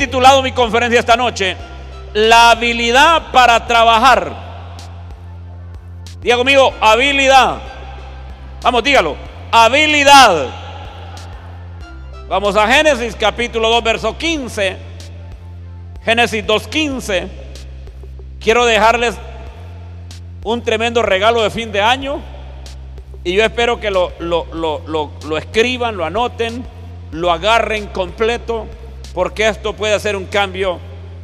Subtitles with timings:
[0.00, 1.56] titulado mi conferencia esta noche,
[2.14, 4.32] La habilidad para trabajar.
[6.22, 7.58] Diga conmigo, habilidad.
[8.62, 9.16] Vamos, dígalo,
[9.52, 10.48] habilidad.
[12.28, 14.76] Vamos a Génesis capítulo 2, verso 15.
[16.02, 17.28] Génesis 2.15.
[18.40, 19.16] Quiero dejarles
[20.42, 22.20] un tremendo regalo de fin de año.
[23.22, 26.64] Y yo espero que lo, lo, lo, lo, escriban, lo anoten,
[27.12, 28.66] lo agarren completo,
[29.14, 30.78] porque esto puede hacer un cambio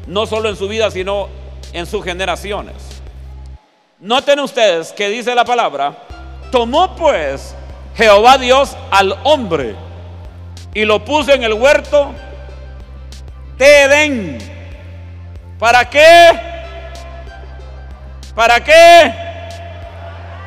[0.06, 1.28] no solo en su vida, sino
[1.72, 2.74] en sus generaciones.
[3.98, 5.96] Noten ustedes que dice la palabra,
[6.50, 7.54] tomó pues
[7.96, 9.74] Jehová Dios al hombre
[10.74, 12.12] y lo puso en el huerto
[13.56, 14.38] de Edén.
[15.58, 16.38] ¿Para qué?
[18.34, 19.14] ¿Para qué?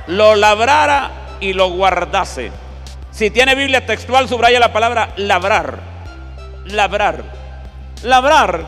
[0.08, 2.52] Lo labrara y lo guardase.
[3.12, 5.89] Si tiene Biblia textual, subraya la palabra labrar.
[6.72, 7.24] Labrar.
[8.04, 8.66] Labrar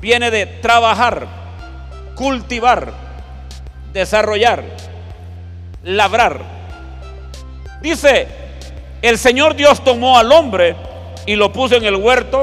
[0.00, 1.26] viene de trabajar,
[2.14, 2.92] cultivar,
[3.92, 4.64] desarrollar,
[5.84, 6.40] labrar.
[7.80, 8.26] Dice,
[9.00, 10.74] el Señor Dios tomó al hombre
[11.26, 12.42] y lo puso en el huerto,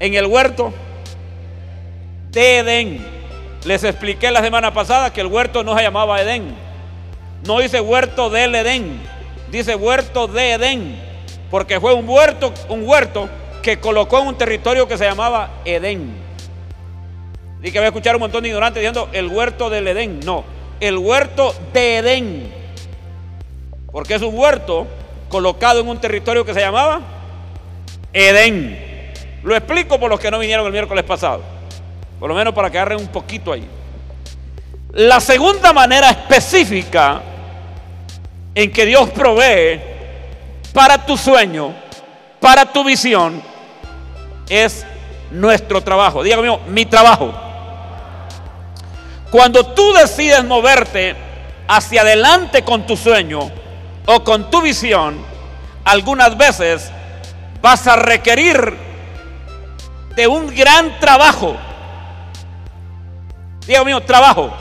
[0.00, 0.72] en el huerto
[2.30, 3.06] de Edén.
[3.64, 6.68] Les expliqué la semana pasada que el huerto no se llamaba Edén
[7.46, 9.00] no dice huerto del Edén,
[9.50, 11.00] dice huerto de Edén,
[11.50, 13.28] porque fue un huerto, un huerto
[13.62, 16.10] que colocó en un territorio que se llamaba Edén.
[17.62, 20.20] Y que voy a escuchar un montón de ignorantes diciendo el huerto del Edén.
[20.20, 20.44] No,
[20.80, 22.52] el huerto de Edén.
[23.90, 24.86] Porque es un huerto
[25.28, 27.00] colocado en un territorio que se llamaba
[28.12, 29.12] Edén.
[29.42, 31.42] Lo explico por los que no vinieron el miércoles pasado.
[32.20, 33.66] Por lo menos para que un poquito ahí.
[34.92, 37.22] La segunda manera específica
[38.54, 39.97] en que Dios provee
[40.78, 41.74] para tu sueño,
[42.38, 43.42] para tu visión,
[44.48, 44.86] es
[45.28, 46.22] nuestro trabajo.
[46.22, 47.34] Dígame, mi trabajo.
[49.32, 51.16] Cuando tú decides moverte
[51.66, 53.50] hacia adelante con tu sueño
[54.06, 55.20] o con tu visión,
[55.84, 56.92] algunas veces
[57.60, 58.76] vas a requerir
[60.14, 61.56] de un gran trabajo.
[63.66, 64.52] Dígame, trabajo.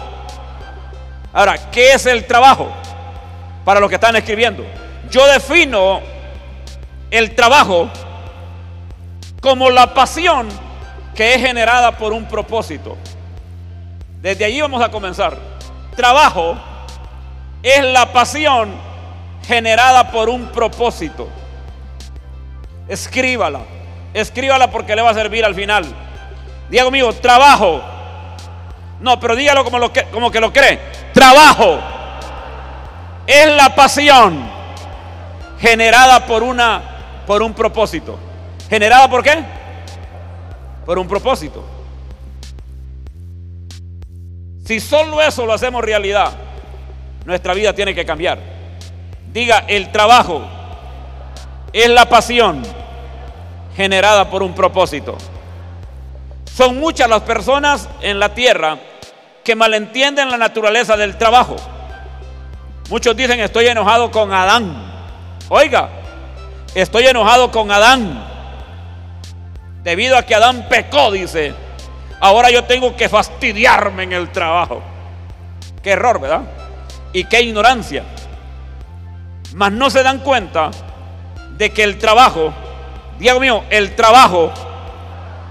[1.32, 2.72] Ahora, ¿qué es el trabajo?
[3.64, 4.66] Para los que están escribiendo.
[5.10, 6.02] Yo defino
[7.12, 7.90] el trabajo
[9.42, 10.48] como la pasión
[11.16, 12.98] que es generada por un propósito.
[14.22, 15.38] Desde allí vamos a comenzar.
[15.96, 16.58] Trabajo
[17.64, 18.76] es la pasión
[19.48, 21.28] generada por un propósito.
[22.88, 23.62] Escríbala.
[24.14, 25.86] Escríbala porque le va a servir al final.
[26.70, 27.82] Diga conmigo, trabajo
[29.00, 30.80] no, pero dígalo como, lo que, como que lo cree.
[31.14, 31.80] Trabajo
[33.26, 34.50] es la pasión
[35.60, 38.18] generada por una por un propósito.
[38.70, 39.44] ¿Generada por qué?
[40.86, 41.64] Por un propósito.
[44.66, 46.32] Si solo eso lo hacemos realidad,
[47.26, 48.40] nuestra vida tiene que cambiar.
[49.32, 50.42] Diga, el trabajo
[51.74, 52.64] es la pasión
[53.76, 55.18] generada por un propósito.
[56.46, 58.78] Son muchas las personas en la tierra
[59.44, 61.56] que malentienden la naturaleza del trabajo.
[62.90, 64.97] Muchos dicen, estoy enojado con Adán.
[65.50, 65.90] Oiga,
[66.76, 68.26] estoy enojado con Adán.
[69.84, 71.54] Debido a que Adán pecó, dice,
[72.20, 74.82] ahora yo tengo que fastidiarme en el trabajo.
[75.82, 76.42] Qué error, ¿verdad?
[77.14, 78.04] Y qué ignorancia.
[79.54, 80.72] Mas no se dan cuenta
[81.58, 82.54] de que el trabajo,
[83.18, 84.52] Dios mío, el trabajo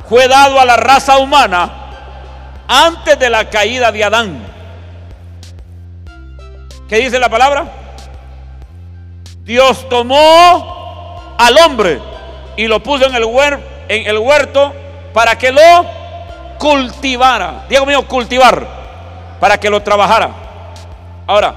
[0.08, 1.72] fue dado a la raza humana
[2.68, 4.46] antes de la caída de Adán.
[6.86, 7.85] ¿Qué dice la palabra?
[9.46, 12.00] Dios tomó al hombre
[12.56, 14.74] y lo puso en el, huerto
[15.14, 15.60] para que lo
[16.58, 17.64] cultivara.
[17.68, 18.66] Diego mío, cultivar.
[19.38, 20.30] Para que lo trabajara.
[21.28, 21.54] Ahora,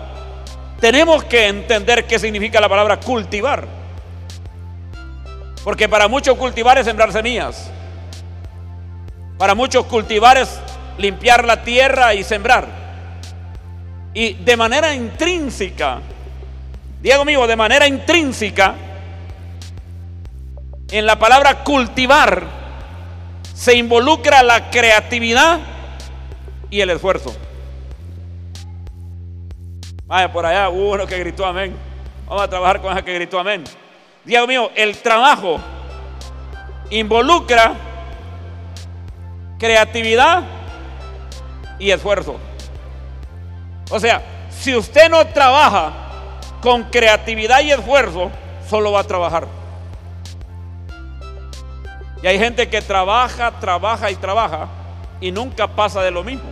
[0.80, 3.66] tenemos que entender qué significa la palabra cultivar.
[5.64, 7.72] Porque para muchos cultivar es sembrar semillas.
[9.40, 10.59] Para muchos cultivar es
[11.00, 12.68] limpiar la tierra y sembrar.
[14.14, 16.02] Y de manera intrínseca,
[17.01, 18.75] Diego mío, de manera intrínseca,
[20.91, 22.43] en la palabra cultivar
[23.53, 25.59] se involucra la creatividad
[26.69, 27.35] y el esfuerzo.
[30.05, 31.75] Vaya, por allá hubo uno que gritó amén.
[32.25, 33.63] Vamos a trabajar con ese que gritó amén.
[34.25, 35.59] Diego mío, el trabajo
[36.90, 37.73] involucra
[39.57, 40.43] creatividad
[41.78, 42.37] y esfuerzo.
[43.90, 46.09] O sea, si usted no trabaja
[46.61, 48.32] con creatividad y esfuerzo,
[48.70, 49.47] solo va a trabajar.
[52.22, 54.67] Y hay gente que trabaja, trabaja y trabaja
[55.22, 56.50] y nunca pasa de lo mismo.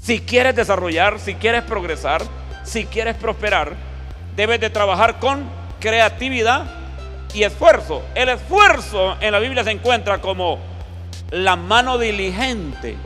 [0.00, 2.22] Si quieres desarrollar, si quieres progresar,
[2.62, 3.74] si quieres prosperar,
[4.36, 5.44] debes de trabajar con
[5.80, 6.66] creatividad
[7.32, 8.02] y esfuerzo.
[8.14, 10.58] El esfuerzo en la Biblia se encuentra como
[11.30, 12.96] la mano diligente.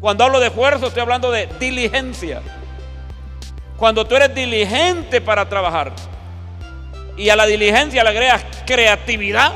[0.00, 2.42] Cuando hablo de esfuerzo estoy hablando de diligencia.
[3.76, 5.92] Cuando tú eres diligente para trabajar
[7.16, 9.52] y a la diligencia le agregas creatividad,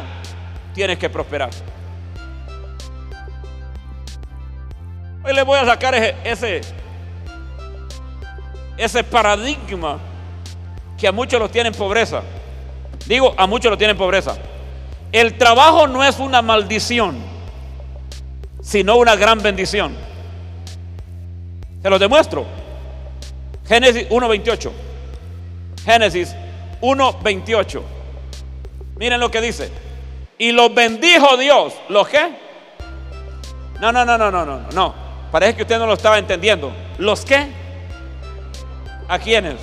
[0.74, 1.50] tienes que prosperar.
[5.22, 6.62] Hoy les voy a sacar ese,
[8.78, 9.98] ese, paradigma
[10.98, 12.22] que a muchos los tienen pobreza.
[13.06, 14.36] Digo, a muchos los tienen pobreza.
[15.12, 17.18] El trabajo no es una maldición,
[18.62, 20.09] sino una gran bendición.
[21.82, 22.46] Se lo demuestro.
[23.66, 24.70] Génesis 1.28.
[25.84, 26.36] Génesis
[26.80, 27.82] 1.28.
[28.96, 29.70] Miren lo que dice.
[30.38, 31.74] Y los bendijo Dios.
[31.88, 32.36] ¿Los qué?
[33.80, 34.94] No, no, no, no, no, no, no.
[35.30, 36.72] Parece que usted no lo estaba entendiendo.
[36.98, 37.46] ¿Los qué?
[39.08, 39.56] ¿A quiénes?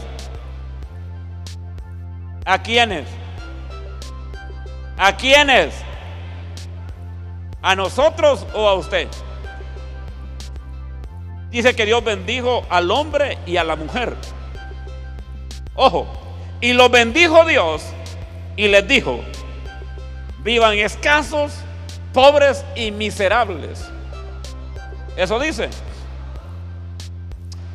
[2.45, 3.07] ¿A quiénes?
[4.97, 5.75] ¿A quiénes?
[7.61, 9.07] ¿A nosotros o a usted?
[11.57, 14.15] Dice que Dios bendijo al hombre y a la mujer.
[15.73, 16.05] Ojo,
[16.61, 17.81] y los bendijo Dios
[18.55, 19.21] y les dijo,
[20.43, 21.53] vivan escasos,
[22.13, 23.89] pobres y miserables.
[25.15, 25.71] Eso dice.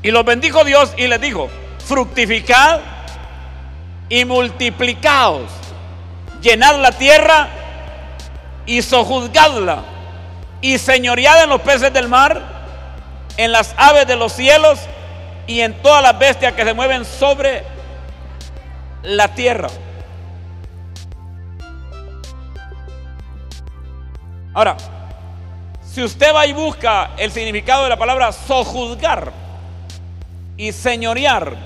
[0.01, 1.49] Y los bendijo Dios y les dijo,
[1.85, 2.79] fructificad
[4.09, 5.51] y multiplicaos,
[6.41, 7.49] llenad la tierra
[8.65, 9.83] y sojuzgadla,
[10.61, 12.52] y señoread en los peces del mar,
[13.37, 14.79] en las aves de los cielos
[15.47, 17.65] y en todas las bestias que se mueven sobre
[19.03, 19.69] la tierra.
[24.55, 24.77] Ahora,
[25.83, 29.33] si usted va y busca el significado de la palabra sojuzgar
[30.57, 31.57] y señorear,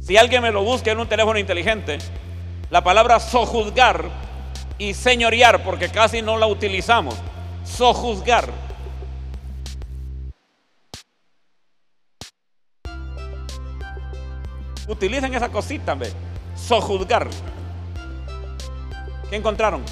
[0.00, 1.98] si alguien me lo busca en un teléfono inteligente,
[2.70, 4.04] la palabra sojuzgar
[4.78, 7.14] y señorear, porque casi no la utilizamos,
[7.64, 8.63] sojuzgar
[14.86, 16.12] Utilicen esa cosita, ve.
[16.54, 17.28] Sojuzgar.
[19.30, 19.82] ¿Qué encontraron?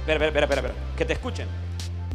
[0.00, 0.74] Espera, espera, espera, espera.
[0.96, 1.48] Que te escuchen.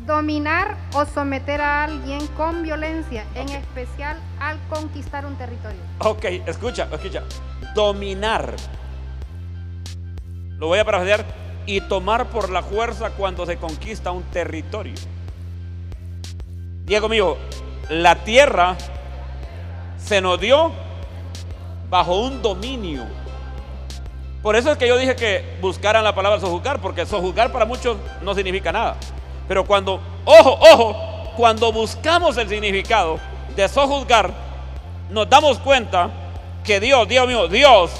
[0.05, 5.79] Dominar o someter a alguien con violencia, en especial al conquistar un territorio.
[5.99, 7.23] Ok, escucha, escucha.
[7.75, 8.55] Dominar.
[10.57, 11.25] Lo voy a parafrasear.
[11.65, 14.95] Y tomar por la fuerza cuando se conquista un territorio.
[16.83, 17.37] Diego mío,
[17.89, 18.75] la tierra
[19.97, 20.71] se nos dio
[21.89, 23.06] bajo un dominio.
[24.41, 27.97] Por eso es que yo dije que buscaran la palabra sojuzgar, porque sojuzgar para muchos
[28.21, 28.97] no significa nada.
[29.47, 30.95] Pero cuando, ojo, ojo,
[31.38, 33.19] cuando buscamos el significado
[33.56, 34.31] de sojuzgar,
[35.09, 36.09] nos damos cuenta
[36.63, 37.91] que Dios, Dios mío, Dios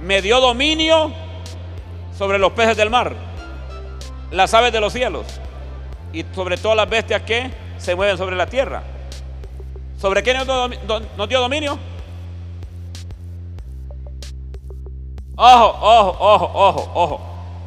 [0.00, 1.12] me dio dominio
[2.16, 3.14] sobre los peces del mar,
[4.30, 5.26] las aves de los cielos
[6.12, 8.82] y sobre todas las bestias que se mueven sobre la tierra.
[9.98, 11.78] ¿Sobre qué nos dio dominio?
[15.36, 17.20] Ojo, ojo, ojo, ojo, ojo.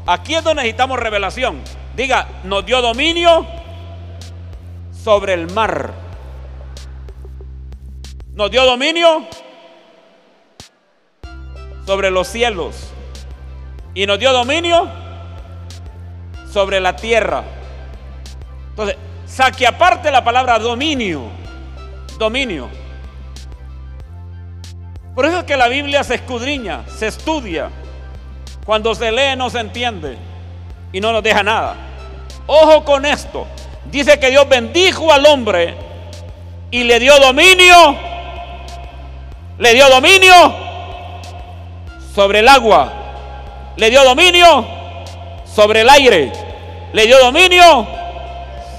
[0.05, 1.61] Aquí es donde necesitamos revelación.
[1.95, 3.45] Diga, nos dio dominio
[4.91, 5.93] sobre el mar.
[8.33, 9.25] Nos dio dominio
[11.85, 12.91] sobre los cielos.
[13.93, 14.89] Y nos dio dominio
[16.51, 17.43] sobre la tierra.
[18.69, 18.97] Entonces,
[19.31, 21.23] saque aparte la palabra dominio.
[22.17, 22.69] Dominio.
[25.15, 27.69] Por eso es que la Biblia se escudriña, se estudia.
[28.65, 30.17] Cuando se lee no se entiende
[30.91, 31.75] y no nos deja nada.
[32.45, 33.47] Ojo con esto.
[33.85, 35.75] Dice que Dios bendijo al hombre
[36.69, 37.95] y le dio dominio.
[39.57, 40.33] Le dio dominio
[42.13, 42.93] sobre el agua.
[43.77, 44.65] Le dio dominio
[45.45, 46.31] sobre el aire.
[46.93, 48.00] Le dio dominio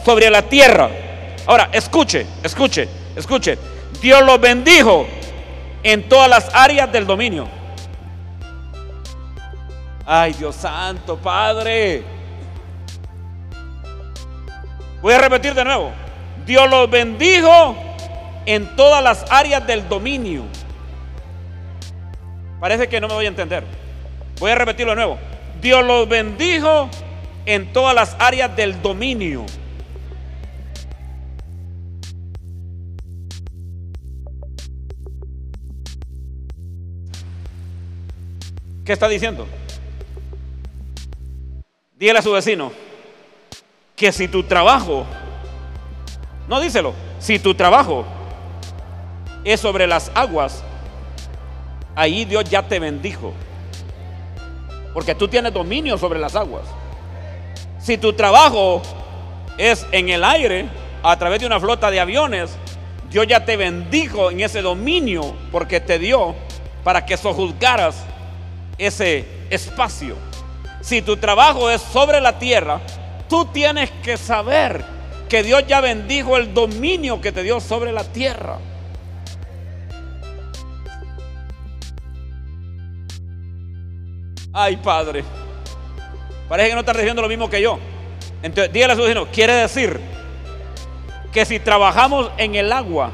[0.05, 0.91] sobre la tierra.
[1.47, 3.59] Ahora, escuche, escuche, escuche.
[4.01, 5.07] Dios los bendijo
[5.83, 7.49] en todas las áreas del dominio.
[10.07, 12.03] Ay, Dios santo, Padre.
[15.01, 15.93] Voy a repetir de nuevo.
[16.47, 17.77] Dios los bendijo
[18.47, 20.45] en todas las áreas del dominio.
[22.61, 23.65] Parece que no me voy a entender.
[24.39, 25.19] Voy a repetirlo de nuevo.
[25.61, 26.89] Dios los bendijo
[27.47, 29.45] en todas las áreas del dominio.
[38.93, 39.47] ¿Qué está diciendo?
[41.97, 42.73] Dígale a su vecino
[43.97, 45.07] que si tu trabajo,
[46.47, 48.05] no díselo, si tu trabajo
[49.45, 50.63] es sobre las aguas,
[51.95, 53.33] ahí Dios ya te bendijo.
[54.93, 56.65] Porque tú tienes dominio sobre las aguas.
[57.79, 58.83] Si tu trabajo
[59.57, 60.69] es en el aire,
[61.03, 62.59] a través de una flota de aviones,
[63.09, 66.35] Dios ya te bendijo en ese dominio porque te dio
[66.85, 68.12] para que sojuzgaras
[68.79, 70.17] ese espacio.
[70.81, 72.81] Si tu trabajo es sobre la tierra,
[73.29, 74.85] tú tienes que saber
[75.29, 78.59] que Dios ya bendijo el dominio que te dio sobre la tierra.
[84.52, 85.25] Ay, Padre.
[86.49, 87.79] Parece que no está recibiendo lo mismo que yo.
[88.43, 89.99] Entonces, dígale a su vecino, quiere decir
[91.33, 93.12] que si trabajamos en el agua,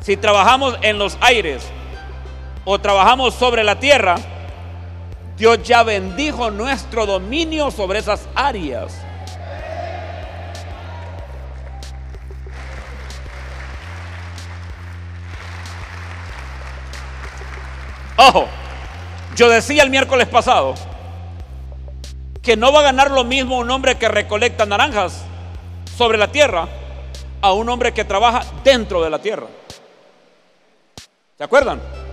[0.00, 1.70] si trabajamos en los aires
[2.64, 4.16] o trabajamos sobre la tierra,
[5.36, 8.96] Dios ya bendijo nuestro dominio sobre esas áreas.
[18.16, 18.48] Ojo,
[19.34, 20.74] yo decía el miércoles pasado
[22.42, 25.24] que no va a ganar lo mismo un hombre que recolecta naranjas
[25.98, 26.66] sobre la tierra
[27.42, 29.48] a un hombre que trabaja dentro de la tierra.
[31.36, 32.05] ¿Se acuerdan?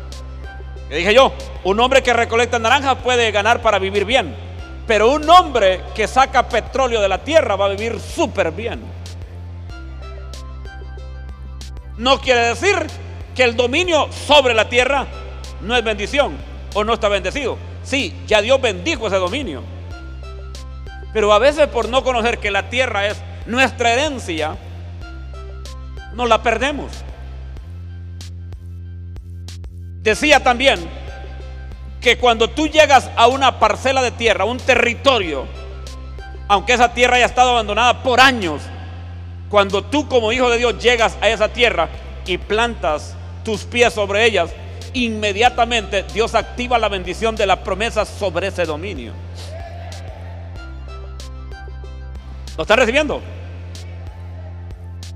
[0.93, 1.33] Que dije yo,
[1.63, 4.35] un hombre que recolecta naranjas puede ganar para vivir bien,
[4.85, 8.79] pero un hombre que saca petróleo de la tierra va a vivir súper bien.
[11.97, 12.75] No quiere decir
[13.33, 15.07] que el dominio sobre la tierra
[15.61, 16.37] no es bendición
[16.75, 17.57] o no está bendecido.
[17.83, 19.63] Sí, ya Dios bendijo ese dominio.
[21.11, 24.57] Pero a veces por no conocer que la tierra es nuestra herencia,
[26.13, 27.02] nos la perdemos.
[30.03, 30.79] Decía también
[32.01, 35.47] que cuando tú llegas a una parcela de tierra, un territorio,
[36.49, 38.61] aunque esa tierra haya estado abandonada por años,
[39.47, 41.87] cuando tú como hijo de Dios llegas a esa tierra
[42.25, 44.51] y plantas tus pies sobre ellas,
[44.91, 49.13] inmediatamente Dios activa la bendición de la promesa sobre ese dominio.
[52.57, 53.21] ¿Lo está recibiendo?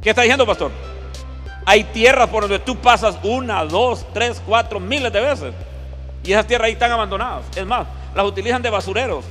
[0.01, 0.86] ¿Qué está diciendo, pastor?
[1.69, 5.53] Hay tierras por donde tú pasas una, dos, tres, cuatro, miles de veces.
[6.23, 7.43] Y esas tierras ahí están abandonadas.
[7.57, 9.25] Es más, las utilizan de basureros.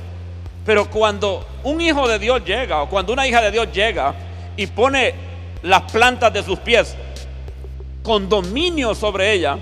[0.63, 4.13] Pero cuando un hijo de Dios llega, o cuando una hija de Dios llega
[4.55, 5.15] y pone
[5.63, 6.95] las plantas de sus pies
[8.03, 9.57] con dominio sobre ella,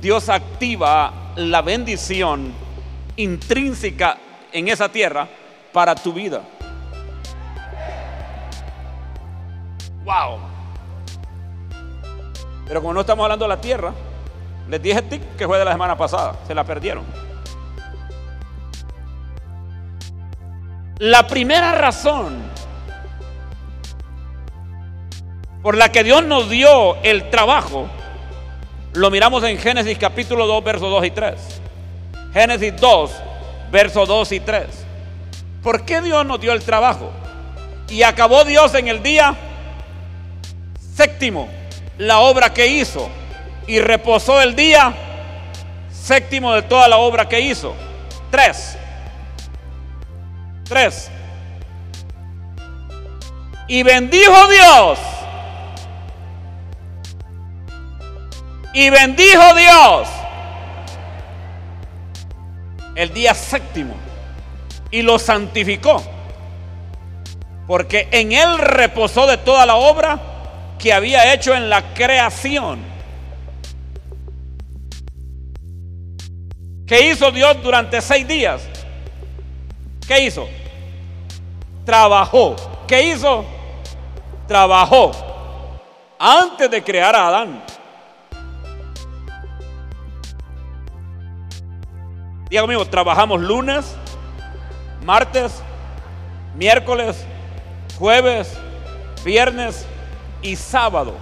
[0.00, 2.54] Dios activa la bendición
[3.16, 4.16] intrínseca
[4.50, 5.28] en esa tierra
[5.74, 6.40] para tu vida.
[10.06, 10.53] Wow.
[12.66, 13.92] Pero como no estamos hablando de la tierra,
[14.68, 17.04] les dije tic que fue de la semana pasada, se la perdieron.
[20.98, 22.42] La primera razón
[25.62, 27.88] por la que Dios nos dio el trabajo
[28.94, 31.60] lo miramos en Génesis capítulo 2, versos 2 y 3.
[32.32, 33.10] Génesis 2,
[33.72, 34.66] versos 2 y 3.
[35.62, 37.10] ¿Por qué Dios nos dio el trabajo?
[37.88, 39.34] Y acabó Dios en el día
[40.94, 41.48] séptimo
[41.98, 43.08] la obra que hizo.
[43.66, 44.94] Y reposó el día
[45.90, 47.74] séptimo de toda la obra que hizo.
[48.30, 48.76] Tres.
[50.64, 51.10] Tres.
[53.66, 54.98] Y bendijo Dios
[58.74, 60.08] Y bendijo Dios
[62.96, 63.94] el día séptimo
[64.90, 66.02] y lo santificó.
[67.68, 70.20] Porque en él reposó de toda la obra
[70.84, 72.78] que había hecho en la creación.
[76.86, 78.68] ¿Qué hizo Dios durante seis días?
[80.06, 80.46] ¿Qué hizo?
[81.86, 82.54] Trabajó.
[82.86, 83.46] ¿Qué hizo?
[84.46, 85.12] Trabajó.
[86.18, 87.64] Antes de crear a Adán.
[92.50, 93.96] Diga trabajamos lunes,
[95.02, 95.62] martes,
[96.54, 97.24] miércoles,
[97.98, 98.52] jueves,
[99.24, 99.86] viernes
[100.44, 101.14] y sábado.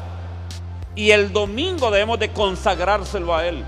[0.94, 3.64] Y el domingo debemos de consagrárselo a Él.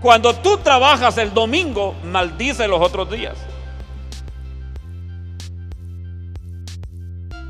[0.00, 3.36] Cuando tú trabajas el domingo, maldice los otros días.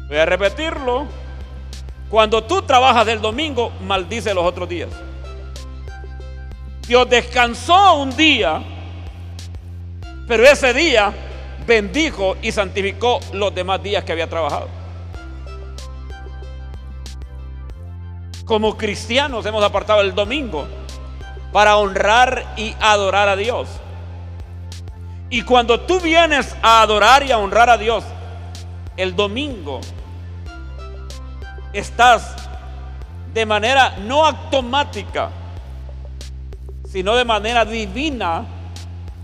[0.08, 1.06] Voy a repetirlo.
[2.08, 4.88] Cuando tú trabajas el domingo, maldice los otros días.
[6.88, 8.60] Dios descansó un día,
[10.26, 11.12] pero ese día
[11.64, 14.79] bendijo y santificó los demás días que había trabajado.
[18.50, 20.66] Como cristianos hemos apartado el domingo
[21.52, 23.68] para honrar y adorar a Dios.
[25.30, 28.02] Y cuando tú vienes a adorar y a honrar a Dios,
[28.96, 29.80] el domingo
[31.72, 32.34] estás
[33.32, 35.30] de manera no automática,
[36.90, 38.44] sino de manera divina,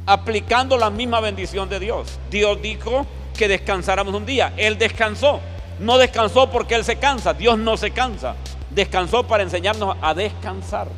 [0.07, 2.21] aplicando la misma bendición de Dios.
[2.31, 3.05] Dios dijo
[3.37, 4.53] que descansáramos un día.
[4.57, 5.41] Él descansó.
[5.81, 7.35] No descansó porque Él se cansa.
[7.35, 8.37] Dios no se cansa.
[8.77, 10.89] Descansó para enseñarnos a descansar.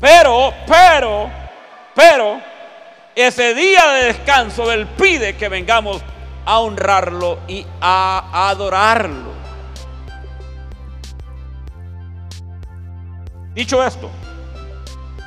[0.00, 1.30] Pero, pero,
[1.94, 2.40] pero,
[3.14, 6.02] ese día de descanso Él pide que vengamos
[6.44, 9.30] a honrarlo y a adorarlo.
[13.54, 14.10] Dicho esto,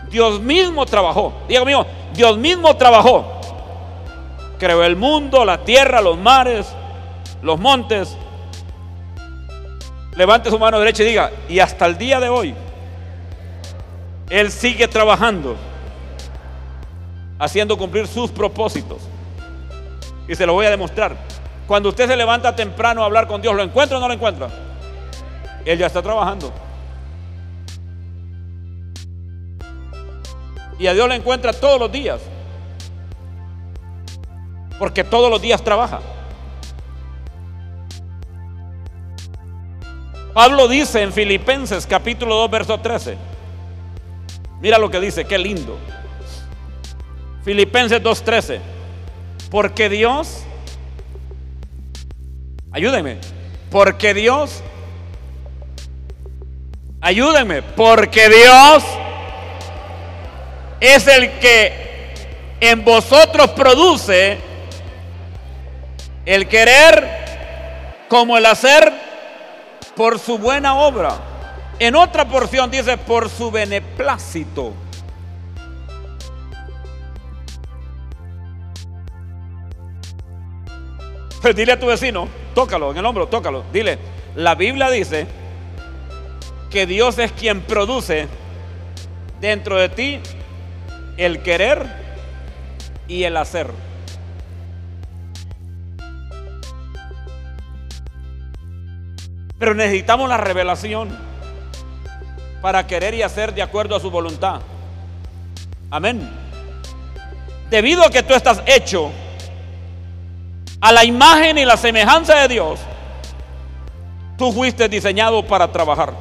[0.09, 1.31] Dios mismo trabajó.
[1.47, 3.39] Mío, Dios mismo trabajó.
[4.59, 6.67] Creó el mundo, la tierra, los mares,
[7.41, 8.17] los montes.
[10.15, 12.55] Levante su mano derecha y diga, y hasta el día de hoy,
[14.29, 15.57] Él sigue trabajando,
[17.37, 19.01] haciendo cumplir sus propósitos.
[20.27, 21.17] Y se lo voy a demostrar.
[21.67, 24.47] Cuando usted se levanta temprano a hablar con Dios, ¿lo encuentra o no lo encuentra?
[25.65, 26.53] Él ya está trabajando.
[30.79, 32.21] Y a Dios le encuentra todos los días.
[34.79, 35.99] Porque todos los días trabaja.
[40.35, 43.15] Pablo dice en Filipenses capítulo 2, verso 13.
[44.59, 45.79] Mira lo que dice, qué lindo.
[47.45, 48.59] Filipenses 2.13.
[49.49, 50.43] Porque Dios,
[52.73, 53.19] ayúdenme,
[53.71, 54.61] porque Dios,
[56.99, 58.83] ayúdenme, porque Dios
[60.81, 62.11] es el que
[62.59, 64.37] en vosotros produce
[66.25, 67.07] el querer
[68.09, 69.04] como el hacer
[69.95, 71.17] por su buena obra.
[71.79, 74.73] En otra porción dice por su beneplácito.
[81.41, 83.63] Pues dile a tu vecino, tócalo en el hombro, tócalo.
[83.71, 83.99] Dile,
[84.35, 85.27] la Biblia dice
[86.71, 88.27] que Dios es quien produce
[89.39, 90.19] dentro de ti
[91.17, 91.85] el querer
[93.07, 93.67] y el hacer.
[99.57, 101.17] Pero necesitamos la revelación
[102.61, 104.61] para querer y hacer de acuerdo a su voluntad.
[105.89, 106.29] Amén.
[107.69, 109.11] Debido a que tú estás hecho
[110.81, 112.79] a la imagen y la semejanza de Dios,
[114.37, 116.13] tú fuiste diseñado para trabajar.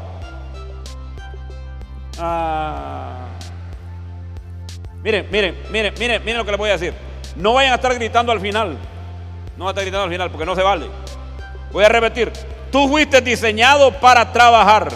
[2.19, 3.27] Ah.
[5.03, 6.95] Miren, miren, miren, miren, miren lo que les voy a decir.
[7.37, 8.79] No vayan a estar gritando al final.
[9.57, 10.87] No vayan a estar gritando al final porque no se vale.
[11.73, 12.33] Voy a repetir.
[12.75, 14.89] Tú fuiste diseñado para trabajar.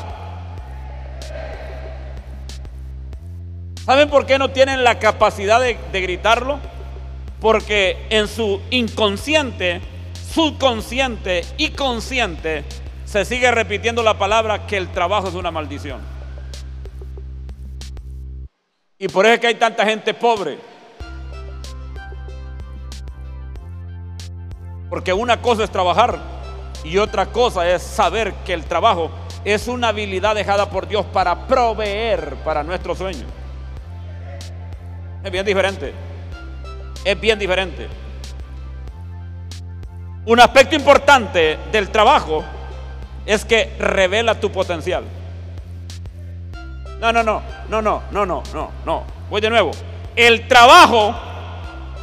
[3.87, 6.59] ¿Saben por qué no tienen la capacidad de, gritarlo?
[7.41, 9.81] Porque en su inconsciente,
[10.35, 12.65] subconsciente y consciente
[13.05, 16.01] se sigue repitiendo la palabra que el trabajo es una maldición.
[18.99, 20.59] Y por eso es que hay tanta gente pobre.
[24.91, 26.38] Porque una cosa es trabajar
[26.85, 29.11] y otra cosa es saber que el trabajo
[29.45, 33.25] es una habilidad dejada por Dios para proveer para nuestro sueño.
[35.23, 35.93] Es bien diferente.
[37.05, 37.89] Es bien diferente.
[40.27, 42.45] Un aspecto importante del trabajo
[43.25, 45.05] es que revela tu potencial.
[47.01, 49.05] No, no, no, no, no, no, no, no, no.
[49.31, 49.71] Voy de nuevo.
[50.17, 51.15] El trabajo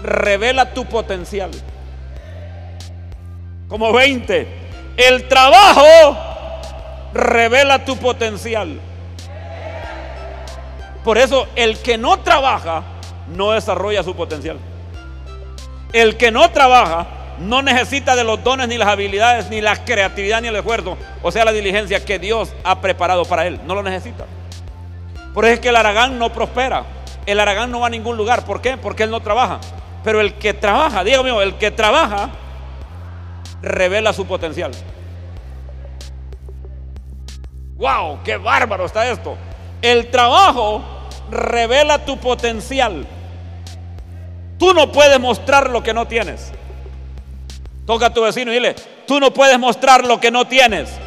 [0.02, 1.52] revela tu potencial.
[3.68, 4.64] Como 20.
[4.97, 6.17] El trabajo
[7.13, 8.79] revela tu potencial.
[11.03, 12.84] Por eso el que no trabaja
[13.27, 14.58] no desarrolla su potencial.
[15.93, 17.08] El que no trabaja
[17.39, 21.31] no necesita de los dones, ni las habilidades, ni la creatividad, ni el esfuerzo, o
[21.31, 23.60] sea, la diligencia que Dios ha preparado para él.
[23.65, 24.25] No lo necesita.
[25.34, 26.86] Por eso es que el Aragán no prospera.
[27.25, 28.45] El Aragán no va a ningún lugar.
[28.45, 28.77] ¿Por qué?
[28.77, 29.60] Porque él no trabaja.
[30.03, 32.29] Pero el que trabaja, dígame, el que trabaja
[33.62, 34.72] revela su potencial.
[37.76, 38.20] ¡Wow!
[38.24, 39.36] ¡Qué bárbaro está esto!
[39.82, 40.84] El trabajo
[41.30, 43.06] revela tu potencial.
[44.58, 46.52] Tú no puedes mostrar lo que no tienes.
[47.86, 51.00] Toca a tu vecino y dile, tú no puedes mostrar lo que no tienes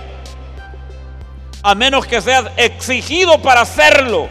[1.63, 4.29] a menos que seas exigido para hacerlo.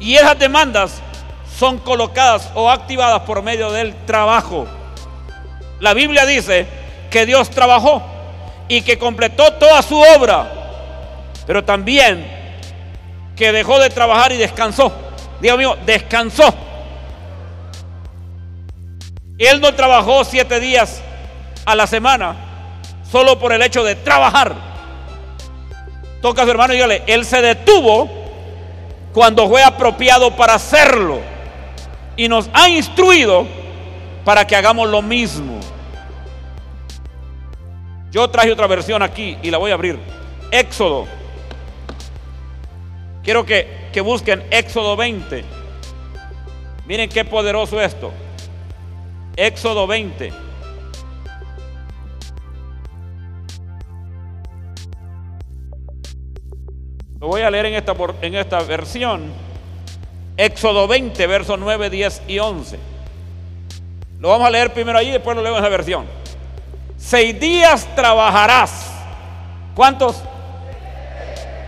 [0.00, 1.00] Y esas demandas
[1.58, 4.66] son colocadas o activadas por medio del trabajo.
[5.80, 6.66] La Biblia dice
[7.10, 8.02] que Dios trabajó
[8.68, 10.50] y que completó toda su obra,
[11.46, 12.26] pero también
[13.36, 14.92] que dejó de trabajar y descansó.
[15.40, 16.52] Dios mío, descansó.
[19.38, 21.00] Él no trabajó siete días
[21.64, 22.34] a la semana
[23.10, 24.54] solo por el hecho de trabajar.
[26.20, 28.08] Toca a su hermano y dígale, él se detuvo
[29.12, 31.20] cuando fue apropiado para hacerlo.
[32.16, 33.46] Y nos ha instruido
[34.24, 35.57] para que hagamos lo mismo.
[38.10, 39.98] Yo traje otra versión aquí y la voy a abrir.
[40.50, 41.06] Éxodo.
[43.22, 45.44] Quiero que, que busquen Éxodo 20.
[46.86, 48.10] Miren qué poderoso esto.
[49.36, 50.32] Éxodo 20.
[57.20, 59.32] Lo voy a leer en esta, en esta versión.
[60.36, 62.78] Éxodo 20, versos 9, 10 y 11.
[64.20, 66.06] Lo vamos a leer primero allí y después lo leo en esa versión.
[66.98, 68.90] Seis días trabajarás.
[69.74, 70.22] ¿Cuántos?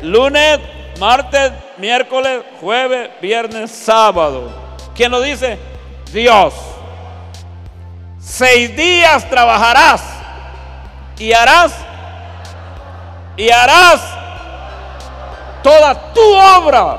[0.02, 0.58] Lunes,
[0.98, 4.52] martes, miércoles, jueves, viernes, sábado.
[4.94, 5.58] ¿Quién lo dice?
[6.12, 6.52] Dios.
[8.18, 10.02] Seis días trabajarás
[11.18, 11.72] y harás
[13.36, 14.02] y harás
[15.62, 16.98] toda tu obra.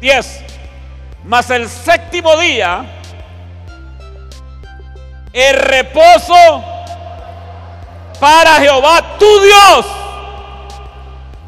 [0.00, 0.42] Diez.
[1.22, 2.99] Mas el séptimo día,
[5.32, 6.64] el reposo
[8.18, 9.86] para Jehová tu Dios.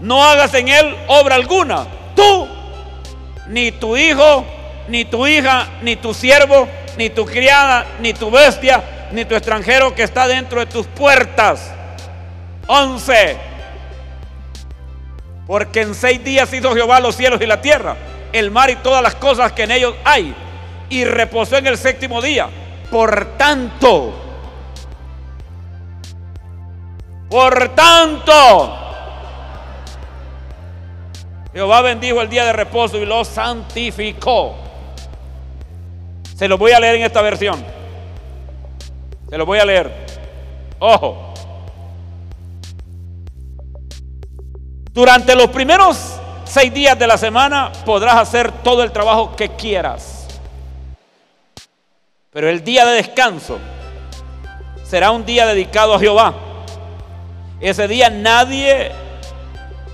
[0.00, 1.86] No hagas en él obra alguna.
[2.16, 2.48] Tú,
[3.48, 4.44] ni tu hijo,
[4.88, 9.94] ni tu hija, ni tu siervo, ni tu criada, ni tu bestia, ni tu extranjero
[9.94, 11.72] que está dentro de tus puertas
[12.66, 13.36] 11.
[15.46, 17.96] Porque en seis días hizo Jehová los cielos y la tierra,
[18.32, 20.34] el mar y todas las cosas que en ellos hay,
[20.88, 22.48] y reposó en el séptimo día.
[22.92, 24.12] Por tanto,
[27.30, 28.76] por tanto,
[31.54, 34.56] Jehová bendijo el día de reposo y lo santificó.
[36.36, 37.64] Se lo voy a leer en esta versión.
[39.30, 39.90] Se lo voy a leer.
[40.78, 41.32] Ojo.
[44.92, 50.21] Durante los primeros seis días de la semana podrás hacer todo el trabajo que quieras.
[52.32, 53.58] Pero el día de descanso
[54.84, 56.34] será un día dedicado a Jehová.
[57.60, 58.90] Ese día nadie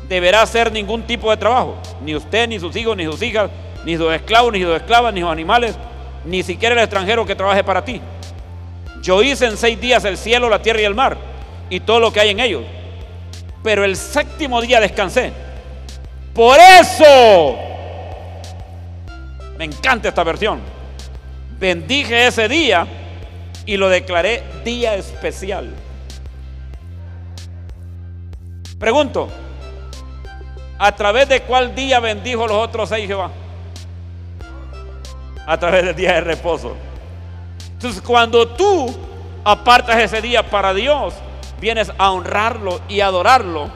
[0.09, 1.77] deberá hacer ningún tipo de trabajo.
[2.03, 3.51] Ni usted, ni sus hijos, ni sus hijas,
[3.85, 5.77] ni sus esclavos, ni sus esclavas, ni sus animales,
[6.25, 8.01] ni siquiera el extranjero que trabaje para ti.
[9.03, 11.17] Yo hice en seis días el cielo, la tierra y el mar,
[11.69, 12.65] y todo lo que hay en ellos
[13.63, 15.33] pero el séptimo día descansé.
[16.35, 17.59] Por eso,
[19.57, 20.61] me encanta esta versión.
[21.59, 22.87] Bendije ese día
[23.67, 25.75] y lo declaré día especial.
[28.79, 29.29] Pregunto,
[30.79, 33.33] ¿a través de cuál día bendijo los otros seis Jehová?
[35.47, 36.77] A través del día de reposo.
[37.73, 38.95] Entonces, cuando tú
[39.45, 41.15] apartas ese día para Dios,
[41.61, 43.69] vienes a honrarlo y adorarlo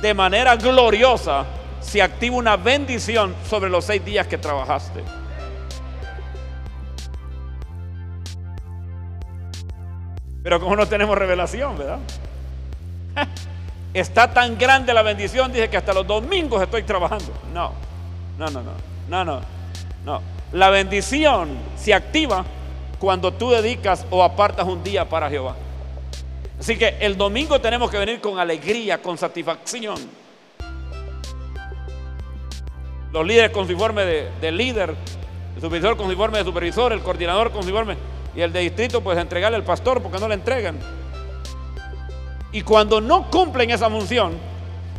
[0.00, 1.46] de manera gloriosa,
[1.80, 5.21] se activa una bendición sobre los seis días que trabajaste.
[10.42, 11.98] Pero como no tenemos revelación, ¿verdad?
[13.94, 17.32] Está tan grande la bendición, dice que hasta los domingos estoy trabajando.
[17.52, 17.72] No,
[18.38, 18.62] no, no,
[19.08, 19.40] no, no,
[20.04, 20.22] no.
[20.52, 22.44] La bendición se activa
[22.98, 25.56] cuando tú dedicas o apartas un día para Jehová.
[26.58, 29.96] Así que el domingo tenemos que venir con alegría, con satisfacción.
[33.12, 34.94] Los líderes con su informe de, líder,
[35.54, 37.96] el supervisor con su informe de supervisor, el coordinador con su informe
[38.34, 40.78] y el de distrito pues entregarle al pastor porque no le entregan.
[42.50, 44.32] Y cuando no cumplen esa función,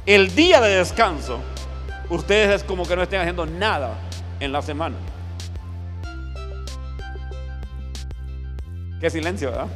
[0.06, 1.40] el día de descanso,
[2.10, 3.96] ustedes es como que no estén haciendo nada
[4.40, 4.96] en la semana.
[9.00, 9.68] Qué silencio, ¿verdad?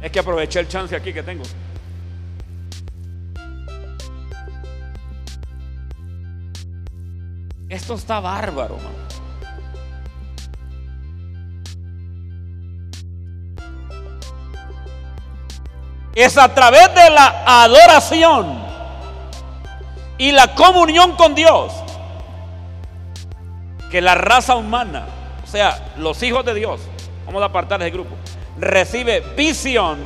[0.00, 1.44] Es que aproveché el chance aquí que tengo.
[7.68, 9.23] Esto está bárbaro, man.
[16.14, 18.62] Es a través de la adoración
[20.16, 21.72] y la comunión con Dios
[23.90, 25.06] que la raza humana,
[25.44, 26.80] o sea, los hijos de Dios,
[27.26, 28.16] vamos a apartar ese grupo,
[28.58, 30.04] recibe visión,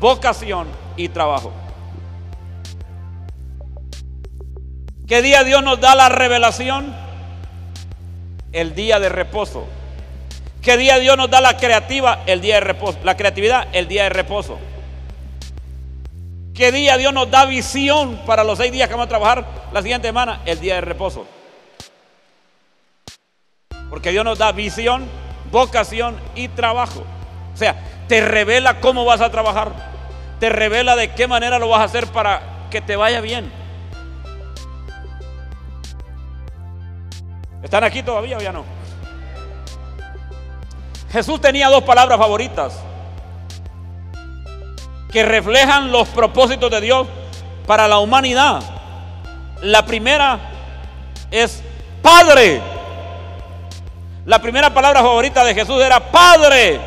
[0.00, 1.52] vocación y trabajo.
[5.06, 6.94] ¿Qué día Dios nos da la revelación?
[8.52, 9.66] El día de reposo.
[10.62, 12.22] ¿Qué día Dios nos da la creativa?
[12.26, 12.98] El día de reposo.
[13.04, 14.58] La creatividad, el día de reposo.
[16.54, 19.80] ¿Qué día Dios nos da visión para los seis días que vamos a trabajar la
[19.80, 20.42] siguiente semana?
[20.44, 21.26] El día de reposo.
[23.88, 25.08] Porque Dios nos da visión,
[25.50, 27.04] vocación y trabajo.
[27.54, 29.72] O sea, te revela cómo vas a trabajar.
[30.40, 33.50] Te revela de qué manera lo vas a hacer para que te vaya bien.
[37.62, 38.64] ¿Están aquí todavía o ya no?
[41.10, 42.78] Jesús tenía dos palabras favoritas
[45.12, 47.06] que reflejan los propósitos de Dios
[47.66, 48.62] para la humanidad.
[49.60, 50.40] La primera
[51.30, 51.62] es
[52.00, 52.60] Padre.
[54.24, 56.80] La primera palabra favorita de Jesús era Padre.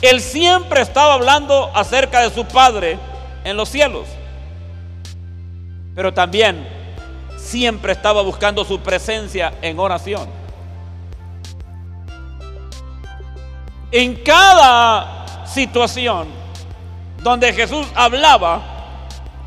[0.00, 2.98] Él siempre estaba hablando acerca de su Padre
[3.44, 4.06] en los cielos.
[5.94, 6.66] Pero también
[7.36, 10.26] siempre estaba buscando su presencia en oración.
[13.90, 16.41] En cada situación
[17.22, 18.62] donde Jesús hablaba,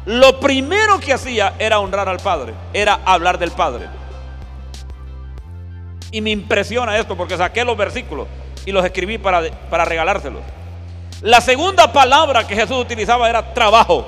[0.06, 3.88] lo primero que hacía era honrar al Padre, era hablar del Padre.
[6.12, 8.28] Y me impresiona esto porque saqué los versículos
[8.66, 10.42] y los escribí para, para regalárselos.
[11.22, 14.06] La segunda palabra que Jesús utilizaba era trabajo.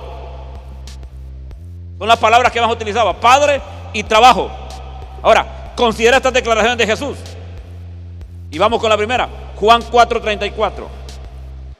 [1.97, 3.59] Son las palabras que más utilizaba, Padre
[3.91, 4.51] y trabajo.
[5.23, 7.17] Ahora, considera estas declaraciones de Jesús.
[8.51, 10.87] Y vamos con la primera, Juan 4:34,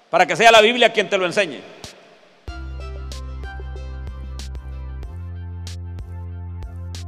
[0.09, 1.76] para que sea la Biblia quien te lo enseñe.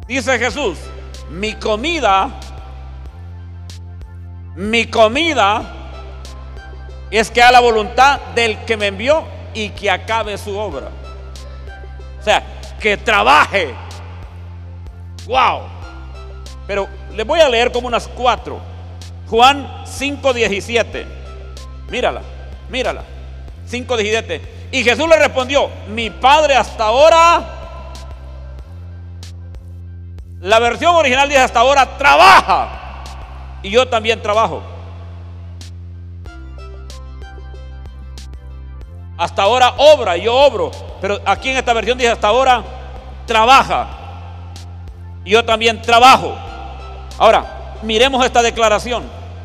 [0.09, 0.79] Dice Jesús,
[1.29, 2.31] mi comida,
[4.55, 5.61] mi comida
[7.11, 10.87] es que a la voluntad del que me envió y que acabe su obra.
[12.19, 12.43] O sea,
[12.79, 13.75] que trabaje.
[15.27, 15.61] Wow.
[16.65, 18.59] Pero les voy a leer como unas cuatro.
[19.29, 21.05] Juan 5:17.
[21.91, 22.23] Mírala,
[22.67, 23.03] mírala.
[23.69, 24.41] 5:17.
[24.71, 27.58] Y Jesús le respondió, mi padre hasta ahora
[30.41, 32.69] la versión original dice hasta ahora trabaja.
[33.61, 34.61] Y yo también trabajo.
[39.17, 40.71] Hasta ahora obra, yo obro.
[41.01, 42.63] Pero aquí en esta versión dice hasta ahora
[43.25, 43.87] trabaja.
[45.25, 46.33] Y yo también trabajo.
[47.17, 49.03] Ahora, miremos esta declaración.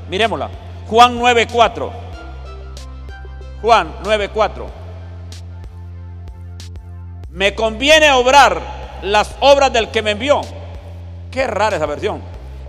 [0.09, 0.49] Miremosla.
[0.89, 1.91] Juan 9:4.
[3.61, 4.67] Juan 9:4.
[7.31, 8.61] Me conviene obrar
[9.03, 10.41] las obras del que me envió
[11.35, 12.23] Qué rara esa versión.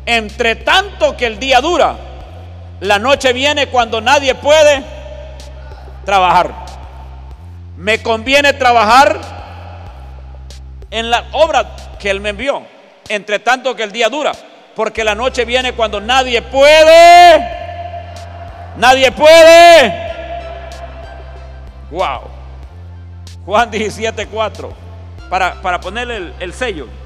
[0.08, 1.96] Entre tanto que el día dura,
[2.80, 4.84] la noche viene cuando nadie puede
[6.04, 6.66] trabajar.
[7.78, 9.22] Me conviene trabajar
[10.90, 12.64] en la obra que Él me envió.
[13.08, 14.32] Entre tanto que el día dura.
[14.76, 17.48] Porque la noche viene cuando nadie puede.
[18.78, 19.94] Nadie puede.
[21.92, 22.22] Wow.
[23.46, 24.74] Juan 17, 4.
[25.30, 27.05] Para, para ponerle el, el sello.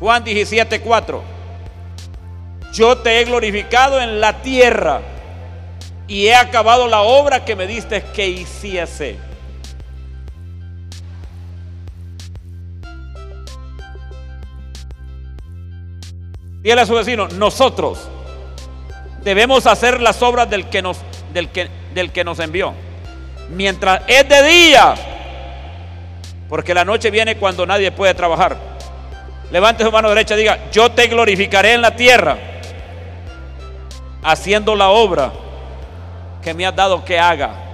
[0.00, 1.22] Juan 17, 4.
[2.72, 5.00] Yo te he glorificado en la tierra
[6.06, 9.18] y he acabado la obra que me diste que hiciese.
[16.62, 18.08] Dígale a su vecino, nosotros
[19.22, 20.98] debemos hacer las obras del que nos,
[21.32, 22.74] del que, del que nos envió.
[23.50, 24.94] Mientras es de día,
[26.48, 28.77] porque la noche viene cuando nadie puede trabajar.
[29.50, 32.36] Levante su mano derecha y diga, yo te glorificaré en la tierra,
[34.22, 35.32] haciendo la obra
[36.42, 37.68] que me has dado que haga.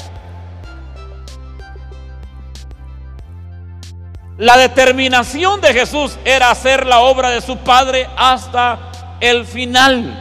[4.38, 8.78] La determinación de Jesús era hacer la obra de su Padre hasta
[9.20, 10.18] el final.